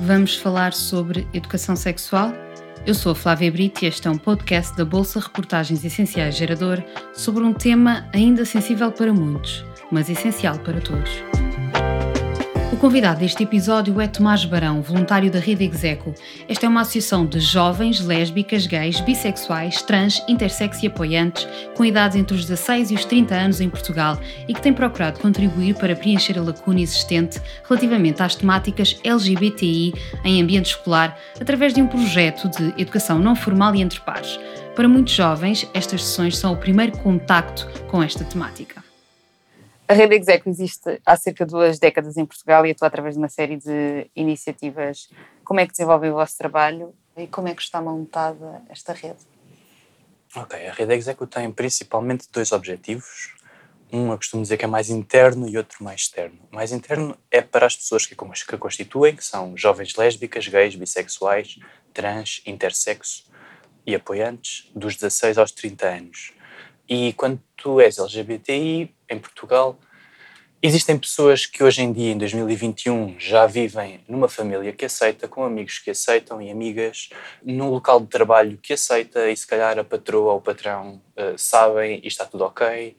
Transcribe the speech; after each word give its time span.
Vamos 0.00 0.36
falar 0.36 0.72
sobre 0.74 1.26
educação 1.32 1.74
sexual? 1.74 2.32
Eu 2.86 2.94
sou 2.94 3.12
a 3.12 3.14
Flávia 3.14 3.50
Brito 3.50 3.84
e 3.84 3.88
este 3.88 4.06
é 4.06 4.10
um 4.10 4.18
podcast 4.18 4.76
da 4.76 4.84
Bolsa 4.84 5.18
Reportagens 5.18 5.84
Essenciais 5.84 6.36
Gerador 6.36 6.82
sobre 7.14 7.42
um 7.42 7.52
tema 7.52 8.08
ainda 8.12 8.44
sensível 8.44 8.92
para 8.92 9.12
muitos, 9.12 9.64
mas 9.90 10.08
essencial 10.10 10.58
para 10.58 10.80
todos. 10.80 11.35
Convidado 12.86 13.18
deste 13.18 13.42
episódio 13.42 14.00
é 14.00 14.06
Tomás 14.06 14.44
Barão, 14.44 14.80
voluntário 14.80 15.28
da 15.28 15.40
Rede 15.40 15.64
Execo. 15.64 16.14
Esta 16.48 16.66
é 16.66 16.68
uma 16.68 16.82
associação 16.82 17.26
de 17.26 17.40
jovens, 17.40 17.98
lésbicas, 17.98 18.64
gays, 18.64 19.00
bissexuais, 19.00 19.82
trans, 19.82 20.22
intersex 20.28 20.84
e 20.84 20.86
apoiantes, 20.86 21.48
com 21.74 21.84
idades 21.84 22.16
entre 22.16 22.36
os 22.36 22.42
16 22.42 22.92
e 22.92 22.94
os 22.94 23.04
30 23.04 23.34
anos 23.34 23.60
em 23.60 23.68
Portugal 23.68 24.20
e 24.46 24.54
que 24.54 24.62
tem 24.62 24.72
procurado 24.72 25.18
contribuir 25.18 25.74
para 25.74 25.96
preencher 25.96 26.38
a 26.38 26.42
lacuna 26.42 26.80
existente 26.80 27.42
relativamente 27.68 28.22
às 28.22 28.36
temáticas 28.36 29.00
LGBTI 29.02 29.92
em 30.22 30.40
ambiente 30.40 30.66
escolar 30.66 31.18
através 31.40 31.74
de 31.74 31.82
um 31.82 31.88
projeto 31.88 32.48
de 32.48 32.72
educação 32.80 33.18
não 33.18 33.34
formal 33.34 33.74
e 33.74 33.82
entre 33.82 33.98
pares. 33.98 34.38
Para 34.76 34.86
muitos 34.86 35.12
jovens, 35.12 35.68
estas 35.74 36.04
sessões 36.04 36.38
são 36.38 36.52
o 36.52 36.56
primeiro 36.56 36.96
contacto 36.98 37.66
com 37.88 38.00
esta 38.00 38.22
temática. 38.22 38.85
A 39.88 39.94
Rede 39.94 40.16
Execo 40.16 40.48
existe 40.48 41.00
há 41.06 41.16
cerca 41.16 41.46
de 41.46 41.52
duas 41.52 41.78
décadas 41.78 42.16
em 42.16 42.26
Portugal 42.26 42.66
e 42.66 42.72
atua 42.72 42.88
através 42.88 43.14
de 43.14 43.20
uma 43.20 43.28
série 43.28 43.56
de 43.56 44.10
iniciativas. 44.16 45.08
Como 45.44 45.60
é 45.60 45.66
que 45.66 45.70
desenvolvem 45.70 46.10
o 46.10 46.14
vosso 46.14 46.36
trabalho 46.36 46.92
e 47.16 47.28
como 47.28 47.46
é 47.46 47.54
que 47.54 47.62
está 47.62 47.80
montada 47.80 48.62
esta 48.68 48.92
rede? 48.92 49.20
Ok, 50.34 50.66
a 50.66 50.72
Rede 50.72 50.92
Execo 50.92 51.24
tem 51.24 51.52
principalmente 51.52 52.26
dois 52.32 52.50
objetivos. 52.50 53.36
Um 53.92 54.10
eu 54.10 54.16
costumo 54.16 54.42
dizer 54.42 54.56
que 54.56 54.64
é 54.64 54.68
mais 54.68 54.90
interno 54.90 55.48
e 55.48 55.56
outro 55.56 55.84
mais 55.84 56.00
externo. 56.00 56.36
O 56.50 56.56
mais 56.56 56.72
interno 56.72 57.16
é 57.30 57.40
para 57.40 57.66
as 57.66 57.76
pessoas 57.76 58.04
que 58.04 58.14
a 58.14 58.58
constituem, 58.58 59.14
que 59.14 59.24
são 59.24 59.56
jovens 59.56 59.94
lésbicas, 59.94 60.48
gays, 60.48 60.74
bissexuais, 60.74 61.60
trans, 61.94 62.42
intersexo 62.44 63.30
e 63.86 63.94
apoiantes, 63.94 64.68
dos 64.74 64.96
16 64.96 65.38
aos 65.38 65.52
30 65.52 65.86
anos. 65.86 66.32
E 66.88 67.12
quando 67.14 67.40
tu 67.56 67.80
és 67.80 67.98
LGBTI 67.98 68.94
em 69.08 69.18
Portugal, 69.18 69.78
existem 70.62 70.98
pessoas 70.98 71.46
que 71.46 71.62
hoje 71.62 71.82
em 71.82 71.92
dia, 71.92 72.12
em 72.12 72.18
2021, 72.18 73.18
já 73.18 73.46
vivem 73.46 74.00
numa 74.08 74.28
família 74.28 74.72
que 74.72 74.84
aceita, 74.84 75.28
com 75.28 75.44
amigos 75.44 75.78
que 75.78 75.90
aceitam 75.90 76.40
e 76.40 76.50
amigas, 76.50 77.10
num 77.42 77.70
local 77.70 78.00
de 78.00 78.06
trabalho 78.06 78.58
que 78.58 78.72
aceita 78.72 79.30
e 79.30 79.36
se 79.36 79.46
calhar 79.46 79.78
a 79.78 79.84
patroa 79.84 80.32
ou 80.32 80.38
o 80.38 80.42
patrão 80.42 81.00
uh, 81.16 81.38
sabem 81.38 82.00
e 82.02 82.08
está 82.08 82.24
tudo 82.24 82.44
ok. 82.44 82.96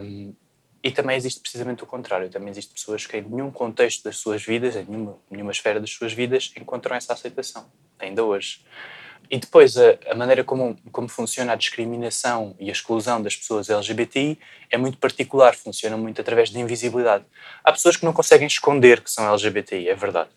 Um, 0.00 0.34
e 0.82 0.90
também 0.90 1.16
existe 1.16 1.40
precisamente 1.40 1.84
o 1.84 1.86
contrário. 1.86 2.28
Também 2.28 2.50
existem 2.50 2.74
pessoas 2.74 3.06
que 3.06 3.16
em 3.16 3.22
nenhum 3.22 3.50
contexto 3.50 4.02
das 4.02 4.16
suas 4.16 4.42
vidas, 4.42 4.74
em 4.74 4.84
nenhuma, 4.84 5.18
nenhuma 5.30 5.52
esfera 5.52 5.78
das 5.78 5.90
suas 5.90 6.12
vidas, 6.12 6.52
encontram 6.58 6.96
essa 6.96 7.12
aceitação, 7.12 7.70
ainda 7.98 8.24
hoje. 8.24 8.64
E 9.30 9.38
depois, 9.38 9.76
a, 9.76 9.96
a, 10.10 10.14
maneira 10.14 10.44
como, 10.44 10.76
como 10.90 11.08
funciona 11.08 11.52
a 11.52 11.56
discriminação 11.56 12.54
e 12.58 12.68
a 12.68 12.72
exclusão 12.72 13.22
das 13.22 13.34
pessoas 13.34 13.70
LGBTI 13.70 14.38
é 14.70 14.76
muito 14.76 14.98
particular, 14.98 15.54
funciona 15.54 15.96
muito 15.96 16.20
através 16.20 16.50
da 16.50 16.60
invisibilidade. 16.60 17.24
Há 17.64 17.72
pessoas 17.72 17.96
que 17.96 18.04
não 18.04 18.12
conseguem 18.12 18.46
esconder 18.46 19.00
que 19.00 19.10
são 19.10 19.26
LGBTI, 19.28 19.88
é 19.88 19.94
verdade. 19.94 20.30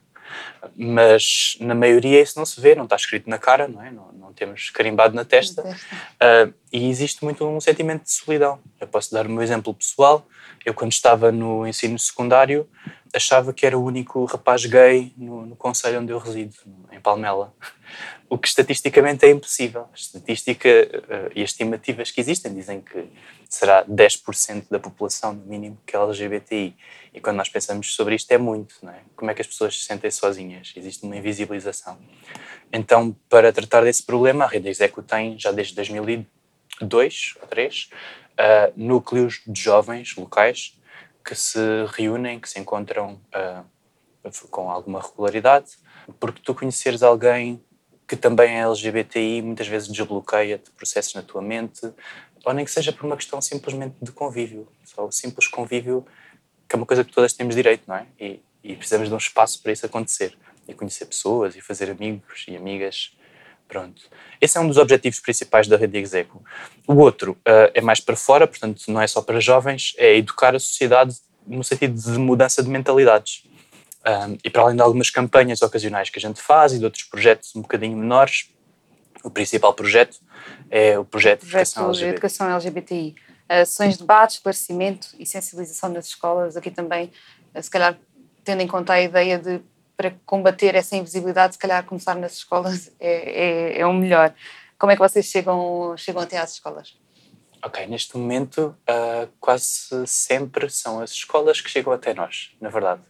Mas 0.76 1.58
na 1.60 1.76
maioria 1.76 2.22
isso 2.22 2.38
não 2.38 2.46
se 2.46 2.60
vê, 2.60 2.76
não 2.76 2.86
está 2.86 2.96
escrito 2.96 3.30
na 3.30 3.38
cara, 3.38 3.68
não 3.68 3.82
é? 3.82 3.92
Não, 3.92 4.12
não 4.14 4.34
temos 4.34 4.70
carimbado 4.70 5.16
na 5.16 5.24
testa. 5.24 5.62
Uh, 5.64 6.54
e 6.72 6.90
existe 6.90 7.24
muito 7.24 7.46
um 7.46 7.60
sentimento 7.62 8.04
de 8.04 8.12
solidão. 8.12 8.60
Posso 8.96 9.12
dar 9.12 9.28
o 9.28 9.30
meu 9.30 9.44
exemplo 9.44 9.74
pessoal. 9.74 10.26
Eu, 10.66 10.74
quando 10.74 10.94
estava 10.94 11.30
no 11.30 11.68
ensino 11.68 12.00
secundário, 12.00 12.66
achava 13.14 13.52
que 13.52 13.66
era 13.66 13.78
o 13.78 13.84
único 13.84 14.24
rapaz 14.24 14.66
gay 14.66 15.12
no, 15.18 15.46
no 15.46 15.54
conselho 15.58 16.00
onde 16.00 16.14
eu 16.14 16.18
resido, 16.18 16.56
em 16.94 17.02
Palmela. 17.02 17.54
O 18.30 18.38
que 18.38 18.48
estatisticamente 18.48 19.26
é 19.26 19.32
impossível. 19.32 19.82
A 19.92 19.96
estatística 19.96 20.70
uh, 20.70 21.32
e 21.36 21.44
as 21.44 21.50
estimativas 21.50 22.10
que 22.10 22.22
existem 22.22 22.54
dizem 22.54 22.80
que 22.80 23.06
será 23.50 23.84
10% 23.86 24.68
da 24.72 24.80
população, 24.80 25.34
no 25.34 25.46
mínimo, 25.46 25.78
que 25.86 25.94
é 25.94 26.00
LGBTI. 26.00 26.74
E 27.14 27.20
quando 27.20 27.36
nós 27.36 27.50
pensamos 27.50 27.94
sobre 27.94 28.16
isto, 28.16 28.32
é 28.32 28.38
muito, 28.38 28.76
não 28.82 28.94
é? 28.94 29.02
Como 29.14 29.30
é 29.30 29.34
que 29.34 29.42
as 29.42 29.48
pessoas 29.48 29.78
se 29.78 29.84
sentem 29.84 30.10
sozinhas? 30.10 30.72
Existe 30.74 31.06
uma 31.06 31.18
invisibilização. 31.18 32.00
Então, 32.72 33.14
para 33.30 33.52
tratar 33.52 33.84
desse 33.84 34.04
problema, 34.04 34.46
a 34.46 34.48
Rede 34.48 34.70
Execo 34.70 35.04
tem, 35.04 35.38
já 35.38 35.52
desde 35.52 35.76
2002 35.76 36.26
ou 36.82 36.88
2003, 36.88 37.90
uh, 38.36 38.74
núcleos 38.76 39.42
de 39.46 39.62
jovens 39.62 40.16
locais 40.16 40.80
que 41.24 41.36
se 41.36 41.60
reúnem, 41.94 42.40
que 42.40 42.50
se 42.50 42.60
encontram 42.60 43.20
uh, 43.34 43.66
com 44.50 44.70
alguma 44.70 45.02
regularidade, 45.02 45.72
porque 46.20 46.42
tu 46.44 46.54
conheceres 46.54 47.02
alguém 47.02 47.64
que 48.08 48.16
também 48.16 48.58
é 48.58 48.60
LGBTI 48.60 49.42
muitas 49.42 49.68
vezes 49.68 49.88
desbloqueia-te 49.88 50.70
processos 50.72 51.16
na 51.16 51.24
tua 51.24 51.42
mente, 51.42 51.92
ou 52.44 52.54
nem 52.54 52.64
que 52.64 52.72
seja 52.72 52.94
por 52.94 53.06
uma 53.06 53.18
questão 53.18 53.42
simplesmente 53.42 53.96
de 54.00 54.12
convívio, 54.12 54.68
só 54.84 55.08
o 55.08 55.12
simples 55.12 55.48
convívio, 55.48 56.06
que 56.68 56.76
é 56.76 56.78
uma 56.78 56.86
coisa 56.86 57.04
que 57.04 57.12
todas 57.12 57.34
temos 57.34 57.56
direito, 57.56 57.84
não 57.88 57.96
é? 57.96 58.06
E, 58.20 58.40
e 58.64 58.76
precisamos 58.76 59.08
de 59.08 59.14
um 59.14 59.18
espaço 59.18 59.62
para 59.64 59.72
isso 59.72 59.86
acontecer, 59.86 60.38
e 60.68 60.74
conhecer 60.74 61.06
pessoas, 61.06 61.56
e 61.56 61.62
fazer 61.62 61.90
amigos 61.90 62.46
e 62.48 62.56
amigas 62.56 63.18
Pronto. 63.68 64.04
Esse 64.40 64.58
é 64.58 64.62
um 64.62 64.68
dos 64.68 64.78
objetivos 64.78 65.20
principais 65.20 65.68
da 65.68 65.76
Rede 65.76 65.98
Execo. 65.98 66.44
O 66.88 66.96
outro 66.96 67.32
uh, 67.32 67.72
é 67.74 67.82
mais 67.82 68.00
para 68.00 68.16
fora, 68.16 68.46
portanto, 68.46 68.84
não 68.88 69.02
é 69.02 69.08
só 69.08 69.22
para 69.22 69.40
jovens, 69.40 69.94
é 69.98 70.16
educar 70.16 70.56
a 70.56 70.60
sociedade 70.60 71.16
no 71.48 71.64
sentido 71.64 72.00
de 72.00 72.18
mudança 72.18 72.64
de 72.64 72.70
mentalidades. 72.70 73.44
Um, 74.06 74.38
e 74.44 74.50
para 74.52 74.62
além 74.62 74.76
de 74.76 74.82
algumas 74.84 75.10
campanhas 75.10 75.62
ocasionais 75.64 76.12
que 76.12 76.20
a 76.20 76.22
gente 76.22 76.40
faz 76.40 76.74
e 76.74 76.80
de 76.80 76.86
outros 76.86 77.04
projetos 77.04 77.56
um 77.56 77.62
bocadinho 77.62 77.98
menores, 77.98 78.52
o 79.24 79.32
principal 79.32 79.74
projeto 79.74 80.20
é 80.70 80.98
o 80.98 81.04
projeto, 81.04 81.42
de 81.42 81.48
Educação, 81.48 81.86
LGBT. 81.88 82.12
Educação 82.12 82.50
LGBTI. 82.52 83.16
Ações 83.50 83.94
de 83.94 84.00
debate, 84.00 84.36
esclarecimento 84.36 85.08
e 85.20 85.26
sensibilização 85.26 85.90
nas 85.90 86.08
escolas, 86.08 86.56
aqui 86.56 86.70
também, 86.70 87.12
se 87.60 87.70
calhar, 87.70 87.98
tendo 88.44 88.62
em 88.62 88.68
conta 88.68 88.94
a 88.94 89.02
ideia 89.02 89.40
de 89.40 89.60
para 89.96 90.16
combater 90.26 90.76
essa 90.76 90.96
invisibilidade, 90.96 91.54
se 91.54 91.60
calhar 91.60 91.84
começar 91.86 92.16
nas 92.16 92.34
escolas 92.34 92.92
é, 93.00 93.78
é, 93.78 93.80
é 93.80 93.86
o 93.86 93.94
melhor. 93.94 94.34
Como 94.78 94.92
é 94.92 94.96
que 94.96 95.02
vocês 95.02 95.26
chegam, 95.26 95.96
chegam 95.98 96.22
até 96.22 96.38
às 96.38 96.54
escolas? 96.54 96.98
Ok, 97.64 97.88
neste 97.88 98.16
momento 98.18 98.76
uh, 98.88 99.28
quase 99.40 100.06
sempre 100.06 100.70
são 100.70 101.00
as 101.00 101.12
escolas 101.12 101.62
que 101.62 101.70
chegam 101.70 101.92
até 101.92 102.14
nós, 102.14 102.56
na 102.62 102.70
verdade, 102.70 103.02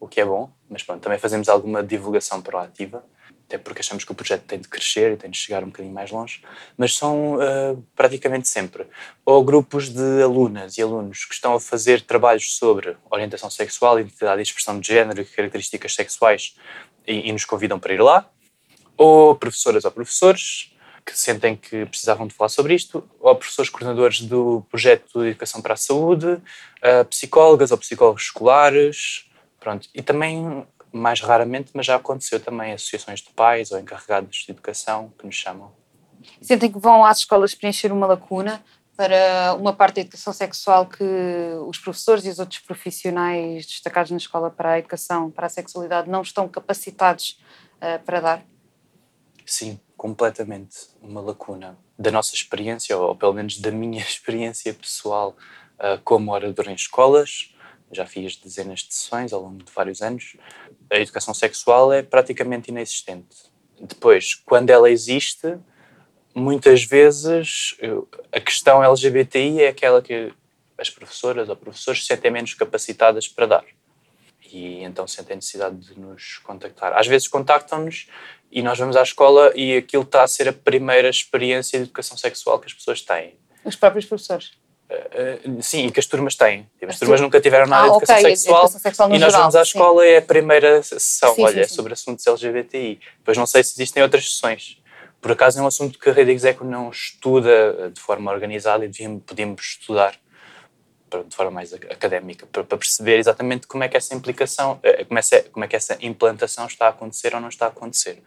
o 0.00 0.08
que 0.08 0.20
é 0.20 0.24
bom, 0.24 0.50
mas 0.68 0.82
pronto, 0.82 1.02
também 1.02 1.18
fazemos 1.18 1.48
alguma 1.48 1.82
divulgação 1.82 2.40
proativa 2.40 3.04
até 3.48 3.56
porque 3.56 3.80
achamos 3.80 4.04
que 4.04 4.12
o 4.12 4.14
projeto 4.14 4.42
tem 4.42 4.60
de 4.60 4.68
crescer 4.68 5.12
e 5.12 5.16
tem 5.16 5.30
de 5.30 5.38
chegar 5.38 5.64
um 5.64 5.68
bocadinho 5.68 5.94
mais 5.94 6.10
longe, 6.10 6.42
mas 6.76 6.94
são 6.94 7.36
uh, 7.36 7.82
praticamente 7.96 8.46
sempre 8.46 8.86
ou 9.24 9.42
grupos 9.42 9.88
de 9.88 10.22
alunas 10.22 10.76
e 10.76 10.82
alunos 10.82 11.24
que 11.24 11.32
estão 11.32 11.54
a 11.54 11.60
fazer 11.60 12.02
trabalhos 12.02 12.56
sobre 12.56 12.94
orientação 13.10 13.48
sexual, 13.48 13.98
identidade 13.98 14.40
e 14.40 14.42
expressão 14.42 14.78
de 14.78 14.86
género 14.86 15.22
e 15.22 15.24
características 15.24 15.94
sexuais 15.94 16.56
e, 17.06 17.30
e 17.30 17.32
nos 17.32 17.46
convidam 17.46 17.80
para 17.80 17.94
ir 17.94 18.02
lá, 18.02 18.28
ou 18.98 19.34
professoras 19.34 19.86
ou 19.86 19.90
professores 19.90 20.74
que 21.02 21.18
sentem 21.18 21.56
que 21.56 21.86
precisavam 21.86 22.26
de 22.26 22.34
falar 22.34 22.50
sobre 22.50 22.74
isto, 22.74 23.02
ou 23.18 23.34
professores 23.34 23.70
coordenadores 23.70 24.20
do 24.20 24.62
projeto 24.70 25.22
de 25.22 25.28
Educação 25.28 25.62
para 25.62 25.72
a 25.72 25.76
Saúde, 25.76 26.26
uh, 26.26 27.04
psicólogas 27.08 27.70
ou 27.70 27.78
psicólogos 27.78 28.24
escolares, 28.24 29.24
pronto, 29.58 29.88
e 29.94 30.02
também 30.02 30.66
mais 30.92 31.20
raramente, 31.20 31.70
mas 31.74 31.86
já 31.86 31.96
aconteceu 31.96 32.40
também 32.40 32.72
associações 32.72 33.20
de 33.20 33.30
pais 33.30 33.70
ou 33.72 33.78
encarregados 33.78 34.44
de 34.44 34.52
educação 34.52 35.12
que 35.18 35.26
nos 35.26 35.34
chamam. 35.34 35.72
Sentem 36.40 36.70
que 36.70 36.78
vão 36.78 37.04
às 37.04 37.18
escolas 37.18 37.54
preencher 37.54 37.92
uma 37.92 38.06
lacuna 38.06 38.62
para 38.96 39.54
uma 39.54 39.72
parte 39.72 39.96
da 39.96 40.00
educação 40.00 40.32
sexual 40.32 40.86
que 40.86 41.04
os 41.68 41.78
professores 41.78 42.24
e 42.24 42.30
os 42.30 42.40
outros 42.40 42.58
profissionais 42.58 43.64
destacados 43.64 44.10
na 44.10 44.16
escola 44.16 44.50
para 44.50 44.72
a 44.72 44.78
educação, 44.80 45.30
para 45.30 45.46
a 45.46 45.48
sexualidade, 45.48 46.10
não 46.10 46.22
estão 46.22 46.48
capacitados 46.48 47.38
uh, 47.76 48.02
para 48.04 48.20
dar? 48.20 48.44
Sim, 49.46 49.78
completamente. 49.96 50.88
Uma 51.00 51.20
lacuna. 51.20 51.78
Da 51.96 52.10
nossa 52.10 52.34
experiência, 52.34 52.96
ou 52.98 53.14
pelo 53.14 53.32
menos 53.32 53.58
da 53.60 53.70
minha 53.70 54.02
experiência 54.02 54.74
pessoal 54.74 55.36
uh, 55.78 56.00
como 56.02 56.32
orador 56.32 56.68
em 56.68 56.74
escolas, 56.74 57.54
já 57.92 58.04
fiz 58.04 58.36
dezenas 58.36 58.80
de 58.80 58.92
sessões 58.92 59.32
ao 59.32 59.42
longo 59.42 59.62
de 59.62 59.72
vários 59.72 60.02
anos, 60.02 60.36
a 60.90 60.96
educação 60.96 61.34
sexual 61.34 61.92
é 61.92 62.02
praticamente 62.02 62.70
inexistente. 62.70 63.36
Depois, 63.80 64.34
quando 64.34 64.70
ela 64.70 64.90
existe, 64.90 65.58
muitas 66.34 66.84
vezes 66.84 67.76
a 68.32 68.40
questão 68.40 68.82
LGBTI 68.82 69.62
é 69.62 69.68
aquela 69.68 70.02
que 70.02 70.32
as 70.76 70.90
professoras 70.90 71.48
ou 71.48 71.56
professores 71.56 72.02
se 72.02 72.06
sentem 72.06 72.30
menos 72.30 72.54
capacitadas 72.54 73.28
para 73.28 73.46
dar. 73.46 73.64
E 74.50 74.82
então 74.82 75.06
sentem 75.06 75.36
necessidade 75.36 75.76
de 75.76 75.98
nos 75.98 76.38
contactar. 76.38 76.96
Às 76.96 77.06
vezes 77.06 77.28
contactam-nos 77.28 78.08
e 78.50 78.62
nós 78.62 78.78
vamos 78.78 78.96
à 78.96 79.02
escola 79.02 79.52
e 79.54 79.76
aquilo 79.76 80.04
está 80.04 80.22
a 80.22 80.28
ser 80.28 80.48
a 80.48 80.52
primeira 80.52 81.08
experiência 81.08 81.78
de 81.78 81.84
educação 81.84 82.16
sexual 82.16 82.58
que 82.58 82.66
as 82.66 82.72
pessoas 82.72 83.02
têm. 83.02 83.36
Os 83.64 83.76
próprios 83.76 84.06
professores? 84.06 84.52
Uh, 84.90 85.62
sim, 85.62 85.86
e 85.86 85.90
que 85.92 86.00
as 86.00 86.06
turmas 86.06 86.34
têm. 86.34 86.62
Tipo, 86.80 86.86
as 86.86 86.94
As 86.94 86.98
turmas 86.98 87.20
tu- 87.20 87.22
nunca 87.24 87.40
tiveram 87.40 87.66
nada 87.66 87.82
Ah, 87.82 87.90
de 87.90 87.96
educação 87.96 88.16
ok, 88.16 88.36
sexual. 88.36 88.56
educação 88.62 88.80
sexual 88.80 89.08
e 89.08 89.12
nós 89.12 89.20
geral, 89.20 89.40
vamos 89.40 89.56
à 89.56 89.62
escola 89.62 90.06
é 90.06 90.16
a 90.16 90.22
primeira 90.22 90.82
sessão. 90.82 91.34
Sim, 91.34 91.42
Olha, 91.44 91.52
sim, 91.54 91.60
é 91.60 91.66
sim. 91.68 91.74
sobre 91.74 91.92
assuntos 91.92 92.26
LGBTI. 92.26 92.98
Depois 93.18 93.36
não 93.36 93.44
sei 93.46 93.62
se 93.62 93.72
existem 93.74 94.02
outras 94.02 94.30
sessões. 94.32 94.80
Por 95.20 95.32
acaso 95.32 95.58
é 95.58 95.62
um 95.62 95.66
assunto 95.66 95.98
que 95.98 96.08
a 96.08 96.12
Rede 96.12 96.30
Execo 96.30 96.64
não 96.64 96.88
estuda 96.90 97.50
eh, 97.50 97.88
de 97.90 98.00
forma 98.00 98.32
organizada 98.32 98.84
e 98.84 98.88
devíamos, 98.88 99.22
podíamos 99.26 99.62
estudar 99.62 100.14
de 101.26 101.34
forma 101.34 101.50
mais 101.50 101.72
ac- 101.72 101.86
académica, 101.90 102.46
para, 102.46 102.62
perceber 102.64 103.18
exatamente 103.18 103.66
como 103.66 103.82
é 103.82 103.88
que 103.88 103.96
essa 103.96 104.14
implicação, 104.14 104.78
eh, 104.82 105.04
como, 105.04 105.18
essa, 105.18 105.42
como 105.50 105.64
é 105.64 105.68
que 105.68 105.74
essa 105.76 105.96
implantação 106.00 106.66
está 106.66 106.86
a 106.86 106.90
acontecer 106.90 107.34
ou 107.34 107.40
não 107.40 107.48
está 107.48 107.66
a 107.66 107.68
acontecer. 107.68 108.22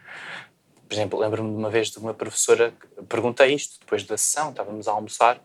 Por 0.91 0.95
exemplo, 0.95 1.17
lembro-me 1.17 1.51
de 1.51 1.55
uma 1.55 1.69
vez 1.69 1.89
de 1.89 1.99
uma 1.99 2.13
professora 2.13 2.73
que 2.77 3.03
perguntei 3.03 3.55
isto 3.55 3.79
depois 3.79 4.03
da 4.03 4.17
sessão, 4.17 4.49
estávamos 4.49 4.89
a 4.89 4.91
almoçar. 4.91 5.39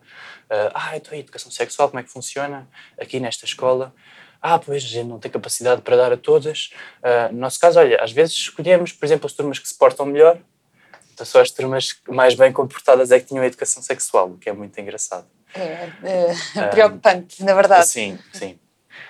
eh, 0.49 0.71
ah, 0.73 0.97
então 0.97 1.13
a 1.13 1.17
educação 1.17 1.49
sexual, 1.49 1.87
como 1.87 2.01
é 2.01 2.03
que 2.03 2.11
funciona 2.11 2.67
aqui 2.99 3.17
nesta 3.17 3.45
escola? 3.45 3.95
Ah, 4.41 4.59
pois 4.59 4.83
a 4.83 4.87
gente 4.87 5.07
não 5.07 5.19
tem 5.19 5.31
capacidade 5.31 5.81
para 5.83 5.95
dar 5.95 6.11
a 6.11 6.17
todas. 6.17 6.71
Ah, 7.01 7.29
no 7.31 7.39
nosso 7.39 7.61
caso, 7.61 7.79
olha, 7.79 7.97
às 8.03 8.11
vezes 8.11 8.33
escolhemos, 8.35 8.91
por 8.91 9.05
exemplo, 9.05 9.25
as 9.25 9.31
turmas 9.31 9.57
que 9.57 9.69
se 9.69 9.77
portam 9.77 10.05
melhor. 10.05 10.37
Então 11.13 11.25
só 11.25 11.39
as 11.39 11.49
turmas 11.49 11.95
mais 12.09 12.35
bem 12.35 12.51
comportadas 12.51 13.09
é 13.09 13.17
que 13.17 13.27
tinham 13.27 13.41
a 13.41 13.47
educação 13.47 13.81
sexual, 13.81 14.31
o 14.31 14.37
que 14.37 14.49
é 14.49 14.53
muito 14.53 14.77
engraçado. 14.81 15.27
É, 15.55 15.89
é, 16.03 16.67
preocupante, 16.67 17.41
na 17.41 17.53
verdade. 17.53 17.87
Sim, 17.87 18.19
sim. 18.33 18.59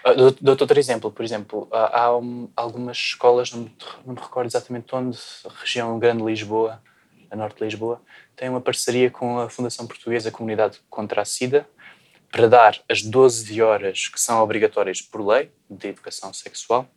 Ah, 0.08 0.14
Dou- 0.14 0.36
Dou-te 0.40 0.62
outro 0.64 0.80
exemplo. 0.80 1.12
Por 1.12 1.26
exemplo, 1.26 1.68
há, 1.72 2.16
um- 2.16 2.50
algumas 2.56 2.96
escolas, 2.98 3.52
não 3.52 3.64
me, 3.64 3.76
não 4.06 4.14
me 4.14 4.20
recordo 4.22 4.48
exatamente 4.48 4.96
onde, 4.96 5.18
região 5.60 6.00
grande 6.00 6.20
de 6.24 6.30
Lisboa, 6.30 6.82
a 7.30 7.36
norte 7.36 7.58
de 7.58 7.66
Lisboa, 7.66 8.02
tem 8.36 8.48
uma 8.48 8.62
parceria 8.62 9.12
com 9.12 9.40
a 9.40 9.50
Fundação 9.50 9.86
Portuguesa 9.86 10.32
Comunidade 10.32 10.80
contra 10.90 11.22
a 11.22 11.26
SIDA 11.26 11.68
para 12.32 12.48
dar 12.48 12.80
as 12.90 13.02
12 13.02 13.62
horas 13.62 14.08
que 14.08 14.20
são 14.20 14.42
obrigatórias 14.42 15.02
por 15.02 15.26
lei 15.26 15.52
de 15.70 15.90
educação 15.90 16.32
sexual. 16.34 16.88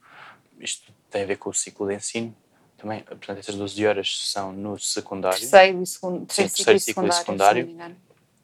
Isto 0.61 0.93
tem 1.11 1.23
a 1.23 1.27
ver 1.27 1.37
com 1.37 1.51
o 1.51 1.55
ciclo 1.55 1.89
de 1.89 1.95
ensino. 1.97 2.37
Também, 2.79 3.01
portanto, 3.03 3.39
essas 3.39 3.57
12 3.57 3.85
horas 3.87 4.21
são 4.31 4.53
no 4.53 4.79
secundário. 4.79 5.39
Terceiro 5.39 5.83
e 5.83 5.87
segundo, 5.87 6.27
terceiro 6.27 6.49
Sim, 6.51 6.57
ciclo 6.57 6.73
terceiro 6.73 6.77
e 6.77 6.81
ciclo 6.81 7.09
e 7.09 7.13
secundário, 7.13 7.19
secundário. 7.27 7.63
se 7.67 7.69
não 7.73 7.77
me 7.79 7.85
engano. 7.85 7.97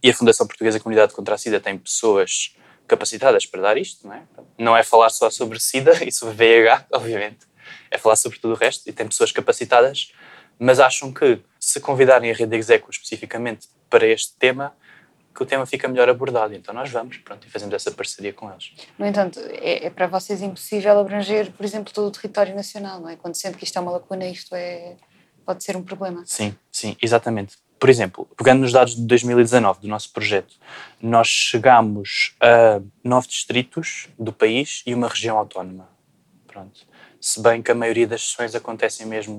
E 0.02 0.10
a 0.10 0.14
Fundação 0.14 0.46
Portuguesa 0.46 0.80
Comunidade 0.80 1.12
contra 1.14 1.34
a 1.36 1.38
SIDA 1.38 1.60
tem 1.60 1.78
pessoas 1.78 2.54
capacitadas 2.86 3.46
para 3.46 3.62
dar 3.62 3.76
isto, 3.76 4.06
não 4.06 4.14
é? 4.14 4.22
Não 4.58 4.76
é 4.76 4.82
falar 4.82 5.10
só 5.10 5.30
sobre 5.30 5.58
SIDA 5.58 5.92
e 6.04 6.12
sobre 6.12 6.34
VIH, 6.34 6.86
obviamente. 6.92 7.46
É 7.90 7.98
falar 7.98 8.16
sobre 8.16 8.38
tudo 8.38 8.54
o 8.54 8.56
resto 8.56 8.88
e 8.88 8.92
tem 8.92 9.06
pessoas 9.06 9.32
capacitadas, 9.32 10.12
mas 10.58 10.80
acham 10.80 11.12
que 11.12 11.40
se 11.58 11.80
convidarem 11.80 12.30
a 12.30 12.34
Rede 12.34 12.56
Execo 12.56 12.90
especificamente 12.90 13.68
para 13.90 14.06
este 14.06 14.34
tema, 14.36 14.74
que 15.34 15.42
o 15.42 15.46
tema 15.46 15.66
fica 15.66 15.86
melhor 15.86 16.08
abordado. 16.08 16.54
Então 16.54 16.74
nós 16.74 16.90
vamos, 16.90 17.18
pronto, 17.18 17.46
e 17.46 17.50
fazemos 17.50 17.74
essa 17.74 17.90
parceria 17.90 18.32
com 18.32 18.50
eles. 18.50 18.72
No 18.98 19.06
entanto, 19.06 19.38
é, 19.40 19.86
é 19.86 19.90
para 19.90 20.06
vocês 20.06 20.40
impossível 20.40 20.98
abranger, 20.98 21.52
por 21.52 21.64
exemplo, 21.64 21.92
todo 21.92 22.06
o 22.06 22.10
território 22.10 22.54
nacional, 22.54 23.00
não 23.00 23.08
é? 23.08 23.16
Quando 23.16 23.34
sente 23.34 23.58
que 23.58 23.64
isto 23.64 23.76
é 23.76 23.82
uma 23.82 23.92
lacuna, 23.92 24.26
isto 24.26 24.54
é, 24.54 24.96
pode 25.44 25.62
ser 25.62 25.76
um 25.76 25.82
problema. 25.82 26.22
Sim, 26.24 26.56
sim, 26.72 26.96
exatamente. 27.02 27.56
Por 27.78 27.90
exemplo, 27.90 28.26
pegando 28.36 28.60
nos 28.60 28.72
dados 28.72 28.94
de 28.96 29.02
2019 29.06 29.80
do 29.80 29.88
nosso 29.88 30.10
projeto, 30.12 30.54
nós 31.00 31.28
chegámos 31.28 32.34
a 32.40 32.80
nove 33.04 33.28
distritos 33.28 34.08
do 34.18 34.32
país 34.32 34.82
e 34.86 34.94
uma 34.94 35.08
região 35.08 35.36
autónoma. 35.38 35.88
Pronto. 36.46 36.80
Se 37.20 37.40
bem 37.42 37.60
que 37.62 37.70
a 37.70 37.74
maioria 37.74 38.06
das 38.06 38.22
sessões 38.28 38.54
acontecem 38.54 39.06
mesmo 39.06 39.36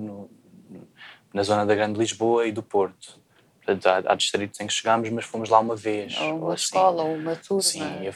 no- 0.69 0.87
na 1.33 1.43
zona 1.43 1.65
da 1.65 1.73
Grande 1.75 1.97
Lisboa 1.99 2.45
e 2.47 2.51
do 2.51 2.61
Porto. 2.63 3.19
Portanto, 3.63 3.85
há, 3.87 4.13
há 4.13 4.15
distritos 4.15 4.59
em 4.59 4.67
que 4.67 4.73
chegámos, 4.73 5.09
mas 5.09 5.25
fomos 5.25 5.49
lá 5.49 5.59
uma 5.59 5.75
vez. 5.75 6.15
Ou 6.19 6.37
uma 6.37 6.53
assim. 6.53 6.63
escola, 6.65 7.03
ou 7.03 7.15
uma 7.15 7.35
turma. 7.35 7.61
Sim, 7.63 8.03
eu, 8.05 8.13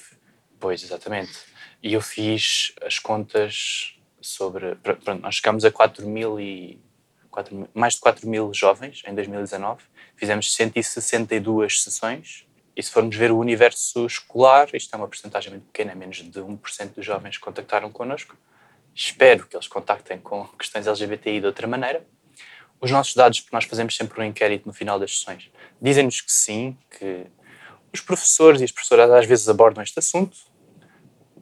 pois, 0.60 0.84
exatamente. 0.84 1.32
E 1.84 1.94
eu 1.94 2.02
fiz 2.02 2.74
as 2.82 3.00
contas 3.00 3.96
sobre. 4.22 4.76
pr- 4.76 4.94
Pronto, 5.04 5.22
nós 5.22 5.36
chegámos 5.36 5.66
a 5.66 5.72
4 5.72 6.08
mil 6.08 6.40
e. 6.40 6.80
4 7.32 7.56
mil- 7.56 7.70
mais 7.74 7.96
de 7.96 8.02
4 8.02 8.28
mil 8.28 8.54
jovens 8.54 9.02
em 9.08 9.16
2019. 9.16 9.82
Fizemos 10.16 10.54
162 10.54 11.82
sessões. 11.82 12.46
E 12.76 12.82
se 12.84 12.92
formos 12.92 13.16
ver 13.16 13.32
o 13.32 13.38
universo 13.38 14.06
escolar, 14.06 14.70
isto 14.74 14.94
é 14.94 14.98
uma 14.98 15.08
porcentagem 15.08 15.52
muito 15.52 15.66
pequena, 15.66 15.94
menos 15.96 16.18
de 16.18 16.40
1% 16.40 16.94
dos 16.96 17.06
jovens 17.06 17.38
contactaram 17.38 17.92
connosco. 17.92 18.36
Espero 18.96 19.46
que 19.48 19.56
eles 19.56 19.68
contactem 19.68 20.20
com 20.20 20.46
questões 20.58 20.88
LGBTI 20.88 21.40
de 21.42 21.46
outra 21.48 21.68
maneira. 21.68 22.06
Os 22.80 22.90
nossos 22.90 23.14
dados, 23.14 23.42
porque 23.42 23.56
nós 23.56 23.66
fazemos 23.66 23.96
sempre 23.96 24.20
um 24.22 24.24
inquérito 24.24 24.68
no 24.68 24.74
final 24.74 25.00
das 25.00 25.20
sessões, 25.20 25.52
dizem-nos 25.82 26.20
que 26.22 26.32
sim, 26.32 26.76
que 26.98 27.28
os 27.94 28.02
professores 28.02 28.62
e 28.62 28.64
as 28.64 28.72
professoras 28.72 29.12
às 29.12 29.26
vezes 29.26 29.48
abordam 29.48 29.84
este 29.84 30.00
assunto. 30.00 30.36